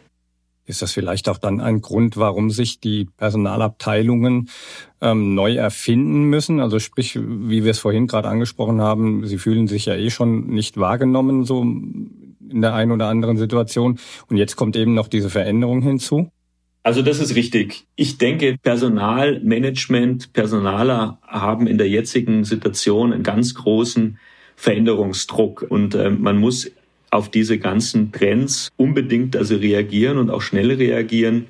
Ist 0.66 0.82
das 0.84 0.92
vielleicht 0.92 1.30
auch 1.30 1.40
dann 1.40 1.62
ein 1.62 1.82
Grund, 1.82 2.18
warum 2.18 2.52
sich 2.52 2.80
die 2.80 3.06
Personalabteilungen 3.18 4.50
ähm, 5.02 5.34
neu 5.34 5.56
erfinden 5.56 6.26
müssen? 6.26 6.60
Also 6.60 6.78
sprich, 6.78 7.18
wie 7.20 7.64
wir 7.64 7.72
es 7.72 7.80
vorhin 7.80 8.06
gerade 8.06 8.28
angesprochen 8.28 8.80
haben, 8.80 9.26
sie 9.26 9.40
fühlen 9.40 9.68
sich 9.68 9.86
ja 9.86 9.96
eh 9.96 10.12
schon 10.12 10.48
nicht 10.48 10.78
wahrgenommen, 10.78 11.44
so 11.44 11.62
in 11.62 12.62
der 12.62 12.76
einen 12.76 12.92
oder 12.92 13.08
anderen 13.08 13.38
Situation. 13.38 13.98
Und 14.30 14.38
jetzt 14.38 14.58
kommt 14.58 14.76
eben 14.76 14.94
noch 14.94 15.08
diese 15.08 15.30
Veränderung 15.30 15.82
hinzu. 15.82 16.30
Also 16.84 17.02
das 17.02 17.20
ist 17.20 17.36
richtig. 17.36 17.86
Ich 17.96 18.18
denke, 18.18 18.56
Personalmanagement, 18.62 20.34
Personaler 20.34 21.20
haben 21.24 21.68
in 21.68 21.78
der 21.78 21.90
jetzigen 21.90 22.44
Situation 22.44 23.12
einen 23.12 23.24
ganz 23.24 23.56
großen 23.56 24.18
Veränderungsdruck. 24.60 25.66
Und 25.70 25.96
äh, 25.96 26.10
man 26.10 26.38
muss 26.38 26.70
auf 27.12 27.32
diese 27.32 27.58
ganzen 27.58 28.12
Trends 28.12 28.70
unbedingt 28.76 29.38
also 29.38 29.56
reagieren 29.56 30.18
und 30.18 30.30
auch 30.30 30.42
schnell 30.42 30.72
reagieren. 30.74 31.46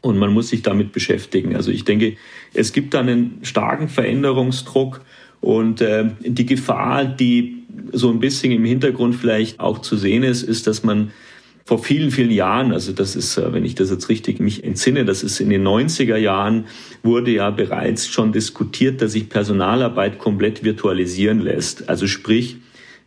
Und 0.00 0.16
man 0.16 0.32
muss 0.32 0.50
sich 0.50 0.62
damit 0.62 0.92
beschäftigen. 0.92 1.56
Also 1.56 1.72
ich 1.72 1.84
denke, 1.84 2.16
es 2.54 2.72
gibt 2.72 2.94
da 2.94 3.00
einen 3.00 3.40
starken 3.42 3.88
Veränderungsdruck 3.88 5.00
und 5.40 5.80
äh, 5.80 6.10
die 6.20 6.46
Gefahr, 6.46 7.04
die 7.04 7.64
so 7.90 8.10
ein 8.10 8.20
bisschen 8.20 8.52
im 8.52 8.64
Hintergrund 8.64 9.16
vielleicht 9.16 9.58
auch 9.58 9.80
zu 9.80 9.96
sehen 9.96 10.22
ist, 10.22 10.42
ist, 10.42 10.68
dass 10.68 10.84
man 10.84 11.10
vor 11.64 11.82
vielen, 11.82 12.10
vielen 12.10 12.30
Jahren, 12.30 12.72
also 12.72 12.92
das 12.92 13.14
ist, 13.14 13.36
äh, 13.36 13.52
wenn 13.52 13.64
ich 13.64 13.74
das 13.74 13.90
jetzt 13.90 14.08
richtig 14.08 14.40
mich 14.40 14.64
entsinne, 14.64 15.04
das 15.04 15.22
ist 15.22 15.40
in 15.40 15.50
den 15.50 15.66
90er 15.66 16.16
Jahren, 16.16 16.66
wurde 17.02 17.30
ja 17.30 17.50
bereits 17.50 18.08
schon 18.08 18.32
diskutiert, 18.32 19.00
dass 19.00 19.12
sich 19.12 19.28
Personalarbeit 19.28 20.18
komplett 20.18 20.64
virtualisieren 20.64 21.40
lässt. 21.40 21.88
Also 21.88 22.06
sprich, 22.06 22.56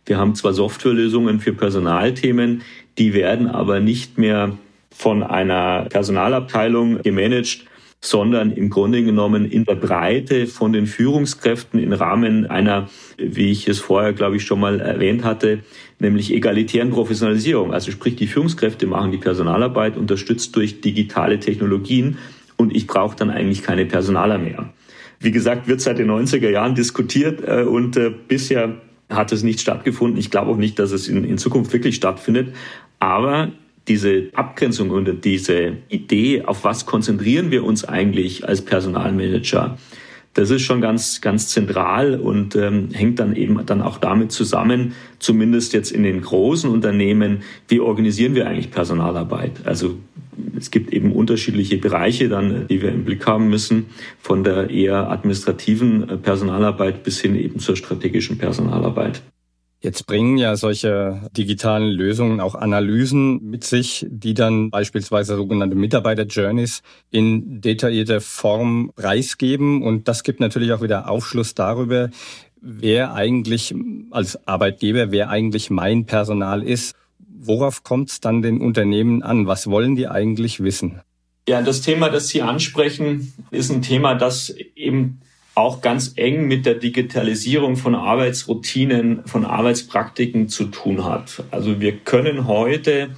wir 0.06 0.18
haben 0.18 0.34
zwar 0.34 0.52
Softwarelösungen 0.52 1.40
für 1.40 1.52
Personalthemen, 1.52 2.62
die 2.96 3.12
werden 3.12 3.48
aber 3.48 3.80
nicht 3.80 4.18
mehr 4.18 4.56
von 4.90 5.22
einer 5.22 5.86
Personalabteilung 5.90 7.02
gemanagt, 7.02 7.66
sondern 8.00 8.52
im 8.52 8.70
Grunde 8.70 9.02
genommen 9.02 9.50
in 9.50 9.64
der 9.64 9.74
Breite 9.74 10.46
von 10.46 10.72
den 10.72 10.86
Führungskräften 10.86 11.80
im 11.80 11.92
Rahmen 11.92 12.46
einer, 12.46 12.88
wie 13.18 13.50
ich 13.50 13.68
es 13.68 13.80
vorher, 13.80 14.12
glaube 14.12 14.36
ich, 14.36 14.44
schon 14.44 14.60
mal 14.60 14.80
erwähnt 14.80 15.24
hatte, 15.24 15.60
nämlich 15.98 16.32
egalitären 16.32 16.90
Professionalisierung. 16.90 17.72
Also 17.72 17.90
sprich, 17.90 18.16
die 18.16 18.26
Führungskräfte 18.26 18.86
machen 18.86 19.12
die 19.12 19.18
Personalarbeit 19.18 19.96
unterstützt 19.96 20.54
durch 20.56 20.80
digitale 20.80 21.40
Technologien 21.40 22.18
und 22.56 22.74
ich 22.74 22.86
brauche 22.86 23.16
dann 23.16 23.30
eigentlich 23.30 23.62
keine 23.62 23.86
Personaler 23.86 24.38
mehr. 24.38 24.72
Wie 25.20 25.30
gesagt, 25.30 25.68
wird 25.68 25.80
seit 25.80 25.98
den 25.98 26.10
90er 26.10 26.50
Jahren 26.50 26.74
diskutiert 26.74 27.42
äh, 27.46 27.62
und 27.62 27.96
äh, 27.96 28.10
bisher 28.10 28.76
hat 29.08 29.32
es 29.32 29.42
nicht 29.42 29.60
stattgefunden. 29.60 30.18
Ich 30.18 30.30
glaube 30.30 30.50
auch 30.50 30.56
nicht, 30.56 30.78
dass 30.78 30.92
es 30.92 31.08
in, 31.08 31.24
in 31.24 31.38
Zukunft 31.38 31.72
wirklich 31.72 31.96
stattfindet. 31.96 32.54
Aber 32.98 33.52
diese 33.88 34.30
Abgrenzung 34.34 34.90
und 34.90 35.24
diese 35.24 35.74
Idee, 35.88 36.42
auf 36.44 36.64
was 36.64 36.86
konzentrieren 36.86 37.50
wir 37.50 37.64
uns 37.64 37.84
eigentlich 37.84 38.46
als 38.46 38.62
Personalmanager, 38.62 39.78
das 40.36 40.50
ist 40.50 40.62
schon 40.62 40.82
ganz, 40.82 41.22
ganz 41.22 41.48
zentral 41.48 42.20
und 42.20 42.56
ähm, 42.56 42.90
hängt 42.92 43.18
dann 43.18 43.34
eben 43.34 43.64
dann 43.64 43.80
auch 43.80 43.96
damit 43.96 44.32
zusammen, 44.32 44.92
zumindest 45.18 45.72
jetzt 45.72 45.90
in 45.90 46.02
den 46.02 46.20
großen 46.20 46.70
Unternehmen, 46.70 47.42
wie 47.68 47.80
organisieren 47.80 48.34
wir 48.34 48.46
eigentlich 48.46 48.70
Personalarbeit? 48.70 49.52
Also 49.64 49.96
es 50.54 50.70
gibt 50.70 50.92
eben 50.92 51.12
unterschiedliche 51.12 51.78
Bereiche 51.78 52.28
dann, 52.28 52.66
die 52.68 52.82
wir 52.82 52.90
im 52.90 53.04
Blick 53.04 53.26
haben 53.26 53.48
müssen, 53.48 53.86
von 54.20 54.44
der 54.44 54.68
eher 54.68 55.10
administrativen 55.10 56.08
äh, 56.08 56.16
Personalarbeit 56.18 57.02
bis 57.02 57.18
hin 57.18 57.34
eben 57.34 57.58
zur 57.58 57.76
strategischen 57.76 58.36
Personalarbeit. 58.36 59.22
Jetzt 59.86 60.08
bringen 60.08 60.36
ja 60.36 60.56
solche 60.56 61.20
digitalen 61.36 61.88
Lösungen 61.88 62.40
auch 62.40 62.56
Analysen 62.56 63.40
mit 63.44 63.62
sich, 63.62 64.04
die 64.10 64.34
dann 64.34 64.68
beispielsweise 64.68 65.36
sogenannte 65.36 65.76
Mitarbeiter-Journeys 65.76 66.82
in 67.12 67.60
detaillierter 67.60 68.20
Form 68.20 68.90
preisgeben. 68.96 69.84
Und 69.84 70.08
das 70.08 70.24
gibt 70.24 70.40
natürlich 70.40 70.72
auch 70.72 70.82
wieder 70.82 71.08
Aufschluss 71.08 71.54
darüber, 71.54 72.10
wer 72.60 73.14
eigentlich 73.14 73.76
als 74.10 74.44
Arbeitgeber, 74.48 75.12
wer 75.12 75.30
eigentlich 75.30 75.70
mein 75.70 76.04
Personal 76.04 76.64
ist. 76.64 76.96
Worauf 77.38 77.84
kommt 77.84 78.10
es 78.10 78.18
dann 78.18 78.42
den 78.42 78.60
Unternehmen 78.60 79.22
an? 79.22 79.46
Was 79.46 79.68
wollen 79.68 79.94
die 79.94 80.08
eigentlich 80.08 80.64
wissen? 80.64 81.00
Ja, 81.48 81.62
das 81.62 81.80
Thema, 81.82 82.10
das 82.10 82.26
Sie 82.26 82.42
ansprechen, 82.42 83.32
ist 83.52 83.70
ein 83.70 83.82
Thema, 83.82 84.16
das 84.16 84.52
eben 84.74 85.20
auch 85.56 85.80
ganz 85.80 86.12
eng 86.16 86.46
mit 86.46 86.66
der 86.66 86.74
Digitalisierung 86.74 87.76
von 87.76 87.94
Arbeitsroutinen, 87.94 89.22
von 89.24 89.46
Arbeitspraktiken 89.46 90.48
zu 90.48 90.66
tun 90.66 91.04
hat. 91.04 91.44
Also 91.50 91.80
wir 91.80 91.96
können 91.96 92.46
heute 92.46 93.08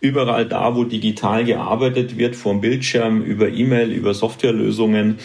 überall 0.00 0.46
da, 0.46 0.74
wo 0.74 0.82
digital 0.82 1.44
gearbeitet 1.44 2.18
wird, 2.18 2.34
vom 2.34 2.60
Bildschirm, 2.60 3.22
über 3.22 3.48
E-Mail, 3.48 3.92
über 3.92 4.14
Softwarelösungen, 4.14 5.18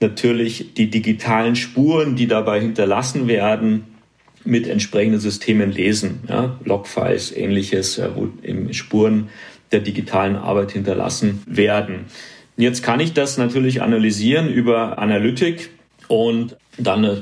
natürlich 0.00 0.72
die 0.74 0.88
digitalen 0.88 1.54
Spuren, 1.54 2.16
die 2.16 2.26
dabei 2.26 2.60
hinterlassen 2.60 3.28
werden, 3.28 3.84
mit 4.42 4.66
entsprechenden 4.68 5.20
Systemen 5.20 5.70
lesen. 5.70 6.20
Ja, 6.28 6.58
Logfiles, 6.64 7.36
ähnliches, 7.36 8.00
wo 8.14 8.28
im 8.40 8.72
Spuren 8.72 9.28
der 9.70 9.80
digitalen 9.80 10.36
Arbeit 10.36 10.72
hinterlassen 10.72 11.42
werden. 11.46 12.06
Jetzt 12.56 12.82
kann 12.82 13.00
ich 13.00 13.12
das 13.12 13.36
natürlich 13.36 13.82
analysieren 13.82 14.48
über 14.48 14.98
Analytik 14.98 15.75
und 16.08 16.56
dann 16.78 17.04
äh, 17.04 17.16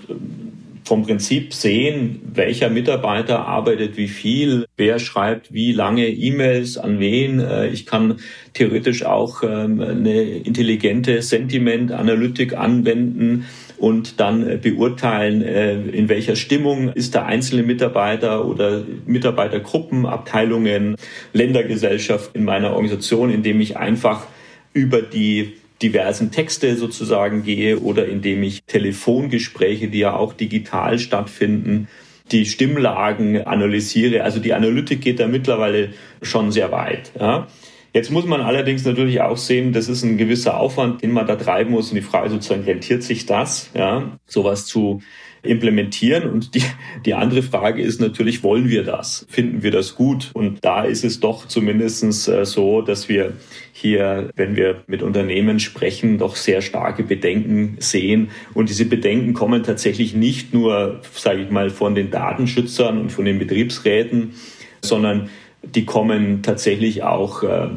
vom 0.84 1.02
Prinzip 1.04 1.54
sehen, 1.54 2.20
welcher 2.34 2.68
Mitarbeiter 2.68 3.46
arbeitet 3.46 3.96
wie 3.96 4.08
viel, 4.08 4.66
wer 4.76 4.98
schreibt 4.98 5.52
wie 5.52 5.72
lange 5.72 6.08
E-Mails 6.08 6.76
an 6.76 7.00
wen. 7.00 7.40
Äh, 7.40 7.68
ich 7.68 7.86
kann 7.86 8.16
theoretisch 8.52 9.04
auch 9.04 9.42
ähm, 9.42 9.80
eine 9.80 10.22
intelligente 10.22 11.22
Sentiment-Analytik 11.22 12.56
anwenden 12.56 13.46
und 13.78 14.20
dann 14.20 14.46
äh, 14.46 14.56
beurteilen, 14.56 15.42
in 15.42 16.08
welcher 16.08 16.36
Stimmung 16.36 16.90
ist 16.90 17.14
der 17.14 17.26
einzelne 17.26 17.62
Mitarbeiter 17.62 18.46
oder 18.46 18.82
Mitarbeitergruppen, 19.06 20.06
Abteilungen, 20.06 20.96
Ländergesellschaft 21.32 22.36
in 22.36 22.44
meiner 22.44 22.72
Organisation, 22.74 23.30
indem 23.30 23.60
ich 23.60 23.76
einfach 23.76 24.26
über 24.72 25.02
die 25.02 25.54
diversen 25.82 26.30
Texte 26.30 26.76
sozusagen 26.76 27.42
gehe 27.42 27.78
oder 27.80 28.06
indem 28.06 28.42
ich 28.42 28.64
Telefongespräche, 28.64 29.88
die 29.88 29.98
ja 29.98 30.14
auch 30.14 30.32
digital 30.32 30.98
stattfinden, 30.98 31.88
die 32.32 32.46
Stimmlagen 32.46 33.42
analysiere. 33.42 34.22
Also 34.22 34.40
die 34.40 34.54
Analytik 34.54 35.00
geht 35.00 35.20
da 35.20 35.26
mittlerweile 35.26 35.90
schon 36.22 36.52
sehr 36.52 36.72
weit. 36.72 37.12
Ja. 37.18 37.48
Jetzt 37.92 38.10
muss 38.10 38.24
man 38.24 38.40
allerdings 38.40 38.84
natürlich 38.84 39.20
auch 39.20 39.36
sehen, 39.36 39.72
das 39.72 39.88
ist 39.88 40.02
ein 40.02 40.16
gewisser 40.16 40.58
Aufwand, 40.58 41.02
den 41.02 41.12
man 41.12 41.26
da 41.26 41.36
treiben 41.36 41.70
muss. 41.70 41.90
Und 41.90 41.96
die 41.96 42.02
Frage 42.02 42.30
sozusagen, 42.30 42.64
rentiert 42.64 43.02
sich 43.02 43.26
das, 43.26 43.70
ja, 43.74 44.18
sowas 44.26 44.66
zu 44.66 45.00
implementieren. 45.44 46.28
Und 46.28 46.54
die, 46.54 46.62
die 47.04 47.14
andere 47.14 47.42
Frage 47.42 47.82
ist 47.82 48.00
natürlich, 48.00 48.42
wollen 48.42 48.68
wir 48.68 48.84
das? 48.84 49.26
Finden 49.28 49.62
wir 49.62 49.70
das 49.70 49.94
gut? 49.94 50.30
Und 50.34 50.64
da 50.64 50.84
ist 50.84 51.04
es 51.04 51.20
doch 51.20 51.46
zumindestens 51.46 52.28
äh, 52.28 52.44
so, 52.44 52.82
dass 52.82 53.08
wir 53.08 53.34
hier, 53.72 54.30
wenn 54.36 54.56
wir 54.56 54.82
mit 54.86 55.02
Unternehmen 55.02 55.58
sprechen, 55.60 56.18
doch 56.18 56.36
sehr 56.36 56.62
starke 56.62 57.02
Bedenken 57.02 57.76
sehen. 57.80 58.30
Und 58.54 58.68
diese 58.68 58.84
Bedenken 58.84 59.34
kommen 59.34 59.62
tatsächlich 59.62 60.14
nicht 60.14 60.54
nur, 60.54 61.00
sage 61.12 61.42
ich 61.42 61.50
mal, 61.50 61.70
von 61.70 61.94
den 61.94 62.10
Datenschützern 62.10 62.98
und 62.98 63.10
von 63.10 63.24
den 63.24 63.38
Betriebsräten, 63.38 64.32
sondern 64.80 65.28
die 65.62 65.84
kommen 65.84 66.42
tatsächlich 66.42 67.02
auch 67.02 67.42
äh, 67.42 67.68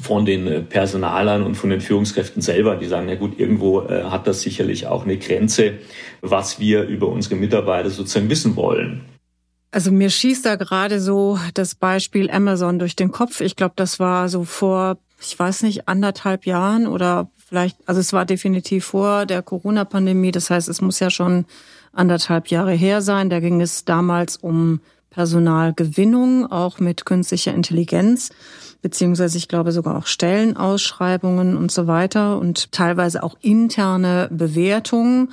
von 0.00 0.24
den 0.24 0.66
Personalern 0.66 1.42
und 1.42 1.54
von 1.54 1.70
den 1.70 1.80
Führungskräften 1.80 2.42
selber, 2.42 2.76
die 2.76 2.86
sagen, 2.86 3.06
na 3.08 3.14
gut, 3.14 3.38
irgendwo 3.38 3.82
äh, 3.82 4.04
hat 4.04 4.26
das 4.26 4.42
sicherlich 4.42 4.86
auch 4.86 5.04
eine 5.04 5.18
Grenze, 5.18 5.74
was 6.20 6.58
wir 6.58 6.82
über 6.84 7.08
unsere 7.08 7.36
Mitarbeiter 7.36 7.90
sozusagen 7.90 8.28
wissen 8.30 8.56
wollen. 8.56 9.02
Also 9.70 9.90
mir 9.90 10.10
schießt 10.10 10.46
da 10.46 10.54
gerade 10.54 11.00
so 11.00 11.38
das 11.54 11.74
Beispiel 11.74 12.30
Amazon 12.30 12.78
durch 12.78 12.94
den 12.94 13.10
Kopf. 13.10 13.40
Ich 13.40 13.56
glaube, 13.56 13.74
das 13.76 13.98
war 13.98 14.28
so 14.28 14.44
vor, 14.44 14.98
ich 15.20 15.36
weiß 15.36 15.64
nicht, 15.64 15.88
anderthalb 15.88 16.46
Jahren 16.46 16.86
oder 16.86 17.28
vielleicht, 17.48 17.76
also 17.86 18.00
es 18.00 18.12
war 18.12 18.24
definitiv 18.24 18.84
vor 18.84 19.26
der 19.26 19.42
Corona-Pandemie. 19.42 20.30
Das 20.30 20.50
heißt, 20.50 20.68
es 20.68 20.80
muss 20.80 21.00
ja 21.00 21.10
schon 21.10 21.44
anderthalb 21.92 22.48
Jahre 22.48 22.72
her 22.72 23.02
sein. 23.02 23.30
Da 23.30 23.40
ging 23.40 23.60
es 23.60 23.84
damals 23.84 24.36
um 24.36 24.80
Personalgewinnung, 25.14 26.50
auch 26.50 26.80
mit 26.80 27.06
künstlicher 27.06 27.54
Intelligenz, 27.54 28.30
beziehungsweise 28.82 29.38
ich 29.38 29.46
glaube 29.46 29.70
sogar 29.70 29.96
auch 29.96 30.06
Stellenausschreibungen 30.06 31.56
und 31.56 31.70
so 31.70 31.86
weiter 31.86 32.38
und 32.38 32.72
teilweise 32.72 33.22
auch 33.22 33.36
interne 33.40 34.28
Bewertungen. 34.32 35.30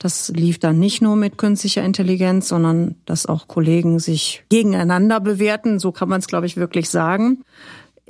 Das 0.00 0.30
lief 0.34 0.58
dann 0.58 0.80
nicht 0.80 1.00
nur 1.00 1.14
mit 1.14 1.38
künstlicher 1.38 1.84
Intelligenz, 1.84 2.48
sondern 2.48 2.96
dass 3.06 3.26
auch 3.26 3.46
Kollegen 3.46 4.00
sich 4.00 4.42
gegeneinander 4.48 5.20
bewerten. 5.20 5.78
So 5.78 5.92
kann 5.92 6.08
man 6.08 6.18
es, 6.20 6.26
glaube 6.26 6.46
ich, 6.46 6.56
wirklich 6.56 6.88
sagen. 6.90 7.44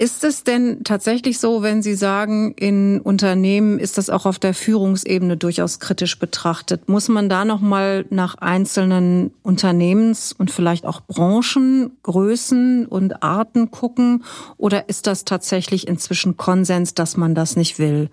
Ist 0.01 0.25
es 0.25 0.45
denn 0.45 0.83
tatsächlich 0.83 1.39
so, 1.39 1.61
wenn 1.61 1.83
Sie 1.83 1.93
sagen, 1.93 2.55
in 2.55 3.03
Unternehmen 3.03 3.79
ist 3.79 3.99
das 3.99 4.09
auch 4.09 4.25
auf 4.25 4.39
der 4.39 4.55
Führungsebene 4.55 5.37
durchaus 5.37 5.79
kritisch 5.79 6.19
betrachtet? 6.19 6.89
Muss 6.89 7.09
man 7.09 7.29
da 7.29 7.45
noch 7.45 7.61
mal 7.61 8.07
nach 8.09 8.37
einzelnen 8.37 9.35
Unternehmens- 9.43 10.33
und 10.33 10.51
vielleicht 10.51 10.87
auch 10.87 11.03
Branchen, 11.03 11.99
Größen 12.03 12.87
und 12.87 13.23
Arten 13.23 13.71
gucken? 13.71 14.25
Oder 14.57 14.89
ist 14.89 15.07
das 15.07 15.27
tatsächlich 15.27 15.87
inzwischen 15.87 16.39
Konsens, 16.39 16.95
dass 16.95 17.19
man 17.19 17.35
das 17.35 17.57
nicht 17.57 17.79
will? 17.79 18.09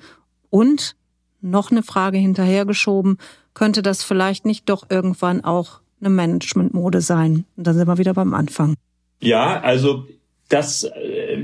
Und 0.49 0.97
noch 1.39 1.71
eine 1.71 1.83
Frage 1.83 2.17
hinterhergeschoben, 2.17 3.17
könnte 3.53 3.81
das 3.81 4.03
vielleicht 4.03 4.45
nicht 4.45 4.67
doch 4.67 4.87
irgendwann 4.89 5.45
auch 5.45 5.79
eine 6.01 6.09
Managementmode 6.09 6.99
sein? 6.99 7.45
Und 7.55 7.65
dann 7.65 7.75
sind 7.75 7.87
wir 7.87 7.97
wieder 7.97 8.13
beim 8.13 8.33
Anfang. 8.33 8.73
Ja, 9.21 9.61
also 9.61 10.05
das, 10.49 10.89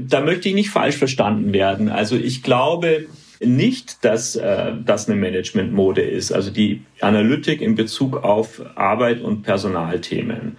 da 0.08 0.22
möchte 0.22 0.50
ich 0.50 0.56
nicht 0.56 0.70
falsch 0.70 0.98
verstanden 0.98 1.54
werden. 1.54 1.90
Also 1.90 2.16
ich 2.16 2.44
glaube 2.44 3.08
nicht, 3.40 4.04
dass 4.06 4.36
äh, 4.36 4.74
das 4.86 5.10
eine 5.10 5.20
Managementmode 5.20 6.02
ist. 6.02 6.32
Also 6.32 6.52
die 6.52 6.82
Analytik 7.02 7.62
in 7.62 7.76
Bezug 7.76 8.24
auf 8.24 8.62
Arbeit 8.76 9.22
und 9.22 9.44
Personalthemen. 9.44 10.58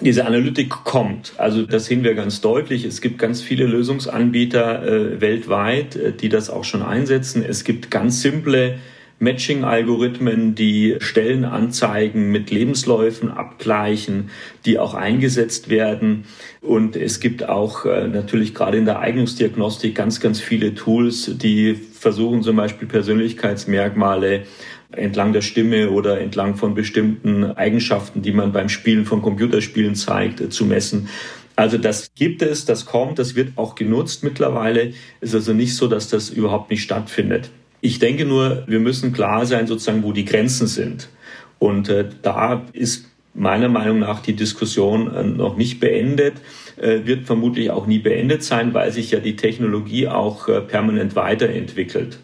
Diese 0.00 0.26
Analytik 0.26 0.70
kommt. 0.70 1.34
Also 1.36 1.62
das 1.62 1.86
sehen 1.86 2.02
wir 2.02 2.14
ganz 2.14 2.40
deutlich. 2.40 2.84
Es 2.84 3.00
gibt 3.00 3.18
ganz 3.18 3.40
viele 3.40 3.66
Lösungsanbieter 3.66 4.82
äh, 4.82 5.20
weltweit, 5.20 5.96
äh, 5.96 6.12
die 6.12 6.28
das 6.28 6.50
auch 6.50 6.64
schon 6.64 6.82
einsetzen. 6.82 7.44
Es 7.46 7.64
gibt 7.64 7.90
ganz 7.90 8.20
simple 8.22 8.78
Matching-Algorithmen, 9.24 10.54
die 10.54 10.96
Stellenanzeigen 11.00 12.30
mit 12.30 12.50
Lebensläufen 12.50 13.30
abgleichen, 13.30 14.30
die 14.64 14.78
auch 14.78 14.94
eingesetzt 14.94 15.68
werden. 15.68 16.24
Und 16.60 16.94
es 16.94 17.18
gibt 17.18 17.48
auch 17.48 17.84
äh, 17.84 18.06
natürlich 18.06 18.54
gerade 18.54 18.78
in 18.78 18.84
der 18.84 19.00
Eignungsdiagnostik 19.00 19.94
ganz, 19.94 20.20
ganz 20.20 20.40
viele 20.40 20.74
Tools, 20.74 21.32
die 21.36 21.74
versuchen 21.74 22.42
zum 22.42 22.56
Beispiel 22.56 22.86
Persönlichkeitsmerkmale 22.86 24.44
entlang 24.92 25.32
der 25.32 25.42
Stimme 25.42 25.90
oder 25.90 26.20
entlang 26.20 26.56
von 26.56 26.74
bestimmten 26.74 27.44
Eigenschaften, 27.44 28.22
die 28.22 28.32
man 28.32 28.52
beim 28.52 28.68
Spielen 28.68 29.06
von 29.06 29.22
Computerspielen 29.22 29.96
zeigt, 29.96 30.40
äh, 30.40 30.50
zu 30.50 30.64
messen. 30.64 31.08
Also 31.56 31.78
das 31.78 32.12
gibt 32.14 32.42
es, 32.42 32.64
das 32.64 32.84
kommt, 32.84 33.18
das 33.18 33.36
wird 33.36 33.56
auch 33.56 33.74
genutzt 33.74 34.24
mittlerweile. 34.24 34.92
Es 35.20 35.30
ist 35.30 35.34
also 35.34 35.52
nicht 35.52 35.76
so, 35.76 35.86
dass 35.86 36.08
das 36.08 36.30
überhaupt 36.30 36.70
nicht 36.70 36.82
stattfindet. 36.82 37.50
Ich 37.84 37.98
denke 37.98 38.24
nur, 38.24 38.64
wir 38.66 38.80
müssen 38.80 39.12
klar 39.12 39.44
sein, 39.44 39.66
sozusagen, 39.66 40.04
wo 40.04 40.12
die 40.12 40.24
Grenzen 40.24 40.68
sind. 40.68 41.10
Und 41.58 41.90
äh, 41.90 42.06
da 42.22 42.64
ist 42.72 43.04
meiner 43.34 43.68
Meinung 43.68 43.98
nach 43.98 44.20
die 44.20 44.32
Diskussion 44.32 45.14
äh, 45.14 45.22
noch 45.22 45.58
nicht 45.58 45.80
beendet, 45.80 46.36
äh, 46.80 47.00
wird 47.04 47.26
vermutlich 47.26 47.70
auch 47.70 47.86
nie 47.86 47.98
beendet 47.98 48.42
sein, 48.42 48.72
weil 48.72 48.90
sich 48.90 49.10
ja 49.10 49.20
die 49.20 49.36
Technologie 49.36 50.08
auch 50.08 50.48
äh, 50.48 50.62
permanent 50.62 51.14
weiterentwickelt. 51.14 52.20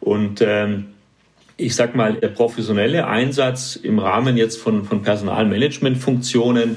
Und 0.00 0.40
ähm, 0.40 0.86
ich 1.58 1.74
sag 1.74 1.94
mal, 1.94 2.14
der 2.14 2.28
professionelle 2.28 3.06
Einsatz 3.06 3.76
im 3.76 3.98
Rahmen 3.98 4.38
jetzt 4.38 4.58
von, 4.58 4.86
von 4.86 5.02
Personalmanagementfunktionen 5.02 6.76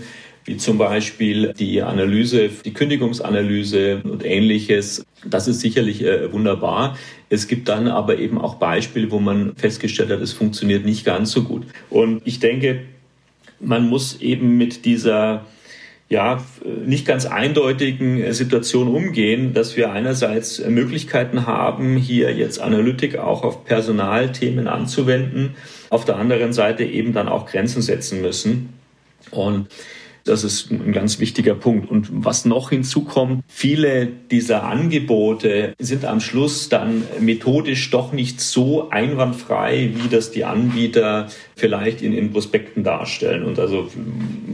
wie 0.49 0.57
zum 0.57 0.79
Beispiel 0.79 1.53
die 1.53 1.83
Analyse, 1.83 2.49
die 2.65 2.73
Kündigungsanalyse 2.73 4.01
und 4.03 4.25
ähnliches. 4.25 5.05
Das 5.23 5.47
ist 5.47 5.59
sicherlich 5.59 6.03
äh, 6.03 6.33
wunderbar. 6.33 6.97
Es 7.29 7.47
gibt 7.47 7.69
dann 7.69 7.87
aber 7.87 8.17
eben 8.17 8.41
auch 8.41 8.55
Beispiele, 8.55 9.11
wo 9.11 9.19
man 9.19 9.55
festgestellt 9.57 10.09
hat, 10.09 10.21
es 10.21 10.33
funktioniert 10.33 10.85
nicht 10.85 11.05
ganz 11.05 11.33
so 11.33 11.43
gut. 11.43 11.67
Und 11.91 12.23
ich 12.25 12.39
denke, 12.39 12.81
man 13.59 13.87
muss 13.87 14.21
eben 14.21 14.57
mit 14.57 14.85
dieser 14.85 15.45
ja, 16.09 16.43
nicht 16.83 17.05
ganz 17.05 17.27
eindeutigen 17.27 18.33
Situation 18.33 18.87
umgehen, 18.87 19.53
dass 19.53 19.77
wir 19.77 19.91
einerseits 19.91 20.65
Möglichkeiten 20.67 21.45
haben, 21.45 21.95
hier 21.95 22.35
jetzt 22.35 22.59
Analytik 22.59 23.19
auch 23.19 23.43
auf 23.43 23.65
Personalthemen 23.65 24.67
anzuwenden, 24.67 25.51
auf 25.91 26.05
der 26.05 26.15
anderen 26.15 26.53
Seite 26.53 26.85
eben 26.85 27.13
dann 27.13 27.29
auch 27.29 27.45
Grenzen 27.45 27.83
setzen 27.83 28.23
müssen. 28.23 28.69
Und 29.29 29.67
das 30.29 30.43
ist 30.43 30.71
ein 30.71 30.93
ganz 30.93 31.19
wichtiger 31.19 31.55
Punkt. 31.55 31.89
Und 31.89 32.07
was 32.11 32.45
noch 32.45 32.69
hinzukommt, 32.69 33.43
viele 33.47 34.07
dieser 34.07 34.63
Angebote 34.63 35.73
sind 35.79 36.05
am 36.05 36.21
Schluss 36.21 36.69
dann 36.69 37.03
methodisch 37.19 37.89
doch 37.89 38.13
nicht 38.13 38.39
so 38.39 38.89
einwandfrei, 38.89 39.91
wie 39.95 40.07
das 40.07 40.31
die 40.31 40.45
Anbieter 40.45 41.27
vielleicht 41.55 42.01
in, 42.01 42.13
in 42.13 42.31
Prospekten 42.31 42.83
darstellen. 42.83 43.43
Und 43.43 43.59
also 43.59 43.89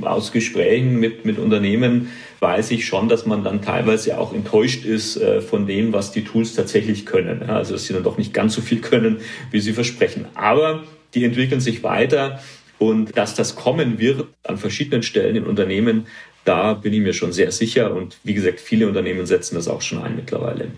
aus 0.01 0.31
Gesprächen 0.31 0.99
mit, 0.99 1.25
mit 1.25 1.37
Unternehmen 1.37 2.09
weiß 2.39 2.71
ich 2.71 2.85
schon, 2.85 3.09
dass 3.09 3.25
man 3.25 3.43
dann 3.43 3.61
teilweise 3.61 4.17
auch 4.17 4.33
enttäuscht 4.33 4.85
ist 4.85 5.17
äh, 5.17 5.41
von 5.41 5.67
dem, 5.67 5.93
was 5.93 6.11
die 6.11 6.23
Tools 6.23 6.53
tatsächlich 6.53 7.05
können. 7.05 7.43
Also 7.43 7.73
dass 7.73 7.85
sie 7.85 7.93
dann 7.93 8.03
doch 8.03 8.17
nicht 8.17 8.33
ganz 8.33 8.53
so 8.55 8.61
viel 8.61 8.79
können, 8.79 9.17
wie 9.51 9.59
sie 9.59 9.73
versprechen. 9.73 10.25
Aber 10.35 10.83
die 11.13 11.23
entwickeln 11.23 11.61
sich 11.61 11.83
weiter 11.83 12.39
und 12.79 13.17
dass 13.17 13.35
das 13.35 13.55
kommen 13.55 13.99
wird 13.99 14.27
an 14.43 14.57
verschiedenen 14.57 15.03
Stellen 15.03 15.35
in 15.35 15.45
Unternehmen, 15.45 16.07
da 16.43 16.73
bin 16.73 16.93
ich 16.93 17.01
mir 17.01 17.13
schon 17.13 17.33
sehr 17.33 17.51
sicher. 17.51 17.93
Und 17.93 18.17
wie 18.23 18.33
gesagt, 18.33 18.59
viele 18.59 18.87
Unternehmen 18.87 19.25
setzen 19.25 19.55
das 19.55 19.67
auch 19.67 19.81
schon 19.81 20.01
ein 20.03 20.15
mittlerweile. 20.15 20.71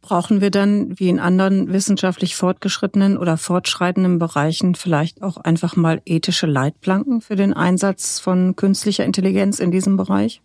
Brauchen 0.00 0.40
wir 0.40 0.50
dann, 0.50 0.98
wie 0.98 1.08
in 1.08 1.18
anderen 1.18 1.72
wissenschaftlich 1.72 2.36
fortgeschrittenen 2.36 3.18
oder 3.18 3.36
fortschreitenden 3.36 4.18
Bereichen, 4.18 4.74
vielleicht 4.74 5.22
auch 5.22 5.36
einfach 5.36 5.76
mal 5.76 6.00
ethische 6.06 6.46
Leitplanken 6.46 7.20
für 7.20 7.36
den 7.36 7.52
Einsatz 7.52 8.20
von 8.20 8.54
künstlicher 8.56 9.04
Intelligenz 9.04 9.58
in 9.58 9.70
diesem 9.70 9.96
Bereich? 9.96 10.40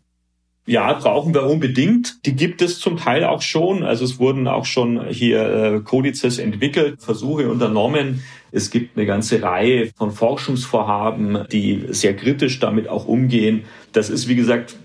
Ja, 0.66 0.94
brauchen 0.94 1.34
wir 1.34 1.44
unbedingt. 1.44 2.26
Die 2.26 2.36
gibt 2.36 2.62
es 2.62 2.80
zum 2.80 2.98
Teil 2.98 3.26
auch 3.26 3.42
schon. 3.42 3.84
Also 3.84 4.06
es 4.06 4.18
wurden 4.18 4.48
auch 4.48 4.66
schon 4.66 5.08
hier 5.10 5.42
äh, 5.42 5.80
Kodizes 5.82 6.40
entwickelt, 6.40 7.02
Versuche 7.02 7.50
unternommen. 7.50 8.24
Es 8.56 8.70
gibt 8.70 8.96
eine 8.96 9.08
ganze 9.08 9.42
Reihe 9.42 9.90
von 9.98 10.12
Forschungsvorhaben, 10.12 11.48
die 11.52 11.86
sehr 11.90 12.16
kritisch 12.16 12.60
damit 12.60 12.88
auch 12.88 13.08
umgehen. 13.08 13.64
Das 13.94 14.12
ist, 14.12 14.28
wie 14.28 14.36
gesagt, 14.36 14.76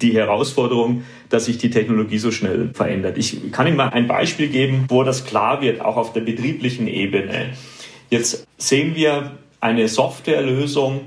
die 0.00 0.14
Herausforderung, 0.14 1.02
dass 1.28 1.44
sich 1.44 1.58
die 1.58 1.68
Technologie 1.68 2.16
so 2.16 2.30
schnell 2.30 2.70
verändert. 2.72 3.18
Ich 3.18 3.52
kann 3.52 3.66
Ihnen 3.66 3.76
mal 3.76 3.90
ein 3.90 4.08
Beispiel 4.08 4.48
geben, 4.48 4.86
wo 4.88 5.02
das 5.02 5.26
klar 5.26 5.60
wird, 5.60 5.82
auch 5.82 5.98
auf 5.98 6.14
der 6.14 6.22
betrieblichen 6.22 6.88
Ebene. 6.88 7.50
Jetzt 8.08 8.46
sehen 8.56 8.94
wir 8.96 9.32
eine 9.60 9.88
Softwarelösung, 9.88 11.00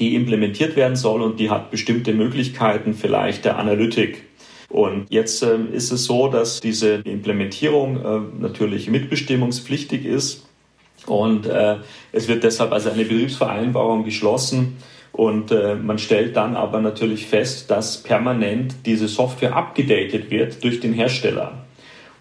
die 0.00 0.16
implementiert 0.16 0.74
werden 0.74 0.96
soll 0.96 1.22
und 1.22 1.38
die 1.38 1.50
hat 1.50 1.70
bestimmte 1.70 2.12
Möglichkeiten 2.12 2.94
vielleicht 2.94 3.44
der 3.44 3.58
Analytik. 3.58 4.24
Und 4.68 5.06
jetzt 5.10 5.44
äh, 5.44 5.58
ist 5.72 5.92
es 5.92 6.06
so, 6.06 6.26
dass 6.26 6.60
diese 6.60 6.94
Implementierung 7.04 7.96
äh, 7.98 8.40
natürlich 8.40 8.88
mitbestimmungspflichtig 8.88 10.06
ist 10.06 10.48
und 11.06 11.46
äh, 11.46 11.76
es 12.12 12.28
wird 12.28 12.44
deshalb 12.44 12.72
also 12.72 12.90
eine 12.90 13.04
Betriebsvereinbarung 13.04 14.04
geschlossen 14.04 14.76
und 15.12 15.50
äh, 15.50 15.74
man 15.74 15.98
stellt 15.98 16.36
dann 16.36 16.56
aber 16.56 16.80
natürlich 16.80 17.26
fest, 17.26 17.70
dass 17.70 18.02
permanent 18.02 18.74
diese 18.86 19.08
Software 19.08 19.54
abgedatet 19.54 20.30
wird 20.30 20.64
durch 20.64 20.80
den 20.80 20.94
Hersteller. 20.94 21.66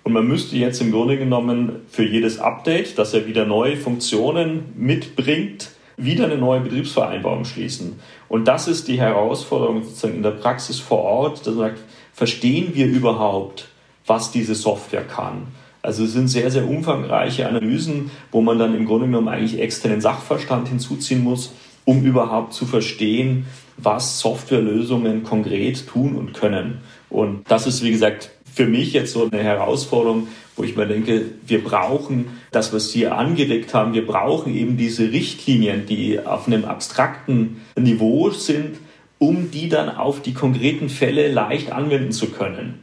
Und 0.03 0.13
man 0.13 0.27
müsste 0.27 0.57
jetzt 0.57 0.81
im 0.81 0.91
Grunde 0.91 1.17
genommen 1.17 1.81
für 1.87 2.03
jedes 2.03 2.39
Update, 2.39 2.97
dass 2.97 3.13
er 3.13 3.27
wieder 3.27 3.45
neue 3.45 3.77
Funktionen 3.77 4.73
mitbringt, 4.75 5.69
wieder 5.95 6.25
eine 6.25 6.37
neue 6.37 6.61
Betriebsvereinbarung 6.61 7.45
schließen. 7.45 7.99
Und 8.27 8.45
das 8.45 8.67
ist 8.67 8.87
die 8.87 8.99
Herausforderung 8.99 9.83
sozusagen 9.83 10.15
in 10.15 10.23
der 10.23 10.31
Praxis 10.31 10.79
vor 10.79 11.03
Ort, 11.03 11.45
dass 11.45 11.53
man 11.53 11.69
sagt, 11.69 11.79
verstehen 12.13 12.71
wir 12.73 12.87
überhaupt, 12.87 13.69
was 14.07 14.31
diese 14.31 14.55
Software 14.55 15.03
kann? 15.03 15.47
Also 15.81 16.03
es 16.03 16.13
sind 16.13 16.27
sehr, 16.27 16.51
sehr 16.51 16.67
umfangreiche 16.67 17.47
Analysen, 17.47 18.11
wo 18.31 18.41
man 18.41 18.59
dann 18.59 18.75
im 18.75 18.85
Grunde 18.85 19.07
genommen 19.07 19.27
eigentlich 19.27 19.59
externen 19.59 20.01
Sachverstand 20.01 20.67
hinzuziehen 20.67 21.23
muss, 21.23 21.53
um 21.85 22.03
überhaupt 22.03 22.53
zu 22.53 22.65
verstehen, 22.65 23.47
was 23.77 24.19
Softwarelösungen 24.19 25.23
konkret 25.23 25.87
tun 25.87 26.15
und 26.15 26.33
können. 26.33 26.79
Und 27.09 27.49
das 27.49 27.65
ist, 27.65 27.83
wie 27.83 27.91
gesagt, 27.91 28.29
für 28.53 28.67
mich 28.67 28.93
jetzt 28.93 29.13
so 29.13 29.29
eine 29.31 29.41
Herausforderung, 29.41 30.27
wo 30.55 30.63
ich 30.63 30.75
mir 30.75 30.85
denke, 30.85 31.25
wir 31.47 31.63
brauchen 31.63 32.27
das, 32.51 32.73
was 32.73 32.91
Sie 32.91 33.07
angeregt 33.07 33.73
haben, 33.73 33.93
wir 33.93 34.05
brauchen 34.05 34.55
eben 34.55 34.77
diese 34.77 35.11
Richtlinien, 35.11 35.85
die 35.85 36.19
auf 36.19 36.47
einem 36.47 36.65
abstrakten 36.65 37.61
Niveau 37.79 38.29
sind, 38.29 38.77
um 39.17 39.51
die 39.51 39.69
dann 39.69 39.89
auf 39.89 40.21
die 40.21 40.33
konkreten 40.33 40.89
Fälle 40.89 41.31
leicht 41.31 41.71
anwenden 41.71 42.11
zu 42.11 42.27
können. 42.27 42.79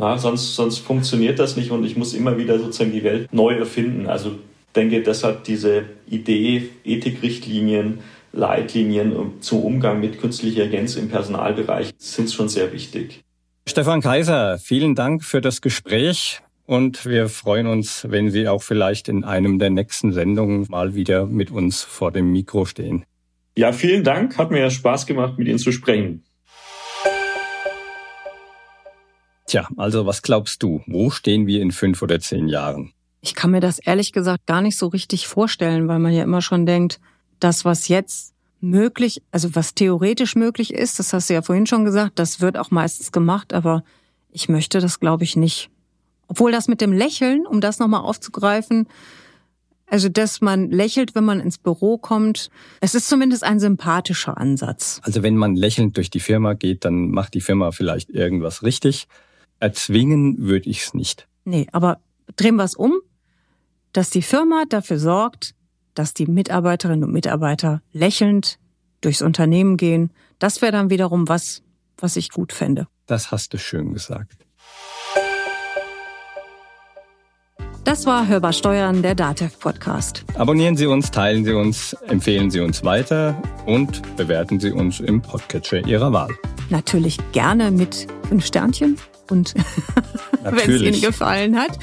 Na, 0.00 0.16
sonst, 0.16 0.56
sonst 0.56 0.78
funktioniert 0.78 1.38
das 1.38 1.56
nicht 1.56 1.70
und 1.70 1.84
ich 1.84 1.94
muss 1.94 2.14
immer 2.14 2.38
wieder 2.38 2.58
sozusagen 2.58 2.90
die 2.90 3.04
Welt 3.04 3.30
neu 3.34 3.54
erfinden. 3.54 4.06
Also 4.06 4.32
denke 4.74 5.02
deshalb 5.02 5.44
diese 5.44 5.84
Idee, 6.08 6.70
Ethikrichtlinien 6.84 7.98
Leitlinien 8.32 9.12
zum 9.40 9.60
Umgang 9.60 10.00
mit 10.00 10.18
künstlicher 10.18 10.62
Intelligenz 10.64 10.96
im 10.96 11.10
Personalbereich 11.10 11.90
sind 11.98 12.30
schon 12.30 12.48
sehr 12.48 12.72
wichtig. 12.72 13.20
Stefan 13.68 14.00
Kaiser, 14.00 14.56
vielen 14.58 14.94
Dank 14.94 15.22
für 15.22 15.42
das 15.42 15.60
Gespräch 15.60 16.40
und 16.64 17.04
wir 17.04 17.28
freuen 17.28 17.66
uns, 17.66 18.06
wenn 18.08 18.30
Sie 18.30 18.48
auch 18.48 18.62
vielleicht 18.62 19.08
in 19.08 19.24
einem 19.24 19.58
der 19.58 19.68
nächsten 19.68 20.12
Sendungen 20.12 20.66
mal 20.70 20.94
wieder 20.94 21.26
mit 21.26 21.50
uns 21.50 21.82
vor 21.82 22.10
dem 22.10 22.32
Mikro 22.32 22.64
stehen. 22.64 23.04
Ja, 23.54 23.72
vielen 23.72 24.02
Dank. 24.02 24.38
Hat 24.38 24.50
mir 24.50 24.70
Spaß 24.70 25.04
gemacht, 25.04 25.36
mit 25.36 25.46
Ihnen 25.46 25.58
zu 25.58 25.72
sprechen. 25.72 26.22
Tja, 29.50 29.66
also 29.76 30.06
was 30.06 30.22
glaubst 30.22 30.62
du? 30.62 30.80
Wo 30.86 31.10
stehen 31.10 31.48
wir 31.48 31.60
in 31.60 31.72
fünf 31.72 32.02
oder 32.02 32.20
zehn 32.20 32.46
Jahren? 32.46 32.92
Ich 33.20 33.34
kann 33.34 33.50
mir 33.50 33.58
das 33.58 33.80
ehrlich 33.80 34.12
gesagt 34.12 34.46
gar 34.46 34.62
nicht 34.62 34.78
so 34.78 34.86
richtig 34.86 35.26
vorstellen, 35.26 35.88
weil 35.88 35.98
man 35.98 36.12
ja 36.12 36.22
immer 36.22 36.40
schon 36.40 36.66
denkt, 36.66 37.00
das, 37.40 37.64
was 37.64 37.88
jetzt 37.88 38.32
möglich, 38.60 39.22
also 39.32 39.56
was 39.56 39.74
theoretisch 39.74 40.36
möglich 40.36 40.72
ist, 40.72 41.00
das 41.00 41.12
hast 41.12 41.30
du 41.30 41.34
ja 41.34 41.42
vorhin 41.42 41.66
schon 41.66 41.84
gesagt, 41.84 42.20
das 42.20 42.40
wird 42.40 42.56
auch 42.56 42.70
meistens 42.70 43.10
gemacht, 43.10 43.52
aber 43.52 43.82
ich 44.30 44.48
möchte 44.48 44.78
das, 44.78 45.00
glaube 45.00 45.24
ich, 45.24 45.34
nicht. 45.34 45.68
Obwohl 46.28 46.52
das 46.52 46.68
mit 46.68 46.80
dem 46.80 46.92
Lächeln, 46.92 47.44
um 47.44 47.60
das 47.60 47.80
nochmal 47.80 48.02
aufzugreifen, 48.02 48.86
also 49.84 50.08
dass 50.08 50.40
man 50.40 50.70
lächelt, 50.70 51.16
wenn 51.16 51.24
man 51.24 51.40
ins 51.40 51.58
Büro 51.58 51.98
kommt, 51.98 52.50
es 52.80 52.94
ist 52.94 53.08
zumindest 53.08 53.42
ein 53.42 53.58
sympathischer 53.58 54.38
Ansatz. 54.38 55.00
Also 55.02 55.24
wenn 55.24 55.34
man 55.34 55.56
lächelnd 55.56 55.96
durch 55.96 56.08
die 56.08 56.20
Firma 56.20 56.52
geht, 56.52 56.84
dann 56.84 57.10
macht 57.10 57.34
die 57.34 57.40
Firma 57.40 57.72
vielleicht 57.72 58.10
irgendwas 58.10 58.62
richtig. 58.62 59.08
Erzwingen 59.60 60.38
würde 60.38 60.68
ich 60.68 60.82
es 60.82 60.94
nicht. 60.94 61.28
Nee, 61.44 61.66
aber 61.72 62.00
drehen 62.36 62.56
wir 62.56 62.64
es 62.64 62.74
um, 62.74 63.00
dass 63.92 64.10
die 64.10 64.22
Firma 64.22 64.64
dafür 64.68 64.98
sorgt, 64.98 65.54
dass 65.94 66.14
die 66.14 66.26
Mitarbeiterinnen 66.26 67.04
und 67.04 67.12
Mitarbeiter 67.12 67.82
lächelnd 67.92 68.58
durchs 69.00 69.22
Unternehmen 69.22 69.76
gehen. 69.76 70.10
Das 70.38 70.62
wäre 70.62 70.72
dann 70.72 70.90
wiederum 70.90 71.28
was, 71.28 71.62
was 71.98 72.16
ich 72.16 72.30
gut 72.30 72.52
fände. 72.52 72.86
Das 73.06 73.30
hast 73.30 73.52
du 73.52 73.58
schön 73.58 73.92
gesagt. 73.92 74.46
Das 77.84 78.06
war 78.06 78.28
Hörbar 78.28 78.52
Steuern, 78.52 79.02
der 79.02 79.14
DATEV 79.14 79.58
Podcast. 79.58 80.24
Abonnieren 80.34 80.76
Sie 80.76 80.86
uns, 80.86 81.10
teilen 81.10 81.44
Sie 81.44 81.52
uns, 81.52 81.94
empfehlen 82.06 82.50
Sie 82.50 82.60
uns 82.60 82.84
weiter 82.84 83.40
und 83.66 84.16
bewerten 84.16 84.60
Sie 84.60 84.70
uns 84.70 85.00
im 85.00 85.22
Podcatcher 85.22 85.84
Ihrer 85.86 86.12
Wahl. 86.12 86.30
Natürlich 86.68 87.18
gerne 87.32 87.70
mit 87.70 88.06
fünf 88.28 88.46
Sternchen 88.46 88.96
und 89.30 89.54
wenn 90.42 90.70
es 90.70 90.82
Ihnen 90.82 91.00
gefallen 91.00 91.58
hat. 91.58 91.78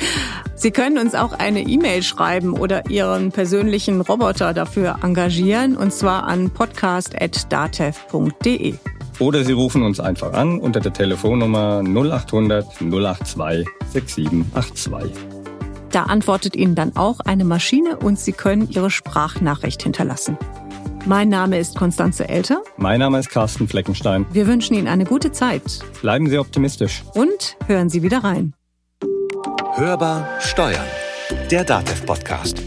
Sie 0.56 0.72
können 0.72 0.98
uns 0.98 1.16
auch 1.16 1.32
eine 1.34 1.62
E-Mail 1.62 2.04
schreiben 2.04 2.54
oder 2.54 2.90
Ihren 2.90 3.32
persönlichen 3.32 4.02
Roboter 4.02 4.54
dafür 4.54 4.98
engagieren 5.04 5.78
und 5.78 5.94
zwar 5.94 6.24
an 6.24 6.50
podcast.datev.de. 6.50 8.74
Oder 9.20 9.44
Sie 9.44 9.54
rufen 9.54 9.84
uns 9.84 10.00
einfach 10.00 10.34
an 10.34 10.60
unter 10.60 10.80
der 10.80 10.94
Telefonnummer 10.94 11.84
0800 11.84 12.66
082 12.80 13.68
6782. 13.92 15.12
Da 15.92 16.04
antwortet 16.04 16.56
Ihnen 16.56 16.76
dann 16.76 16.96
auch 16.96 17.20
eine 17.22 17.46
Maschine 17.46 17.98
und 17.98 18.20
Sie 18.20 18.34
können 18.34 18.70
Ihre 18.70 18.92
Sprachnachricht 18.92 19.82
hinterlassen. 19.82 20.38
Mein 21.08 21.30
Name 21.30 21.58
ist 21.58 21.78
Konstanze 21.78 22.28
Elter. 22.28 22.62
Mein 22.76 23.00
Name 23.00 23.18
ist 23.20 23.30
Carsten 23.30 23.70
Fleckenstein. 23.70 24.26
Wir 24.34 24.46
wünschen 24.46 24.74
Ihnen 24.74 24.90
eine 24.90 25.06
gute 25.06 25.32
Zeit. 25.32 25.64
Bleiben 26.02 26.28
Sie 26.28 26.38
optimistisch. 26.38 27.02
Und 27.14 27.56
hören 27.66 27.90
Sie 27.90 28.04
wieder 28.04 28.26
rein. 28.26 28.54
Hörbar 29.76 30.28
Steuern. 30.42 30.86
Der 31.50 31.64
DATEV-Podcast. 31.64 32.67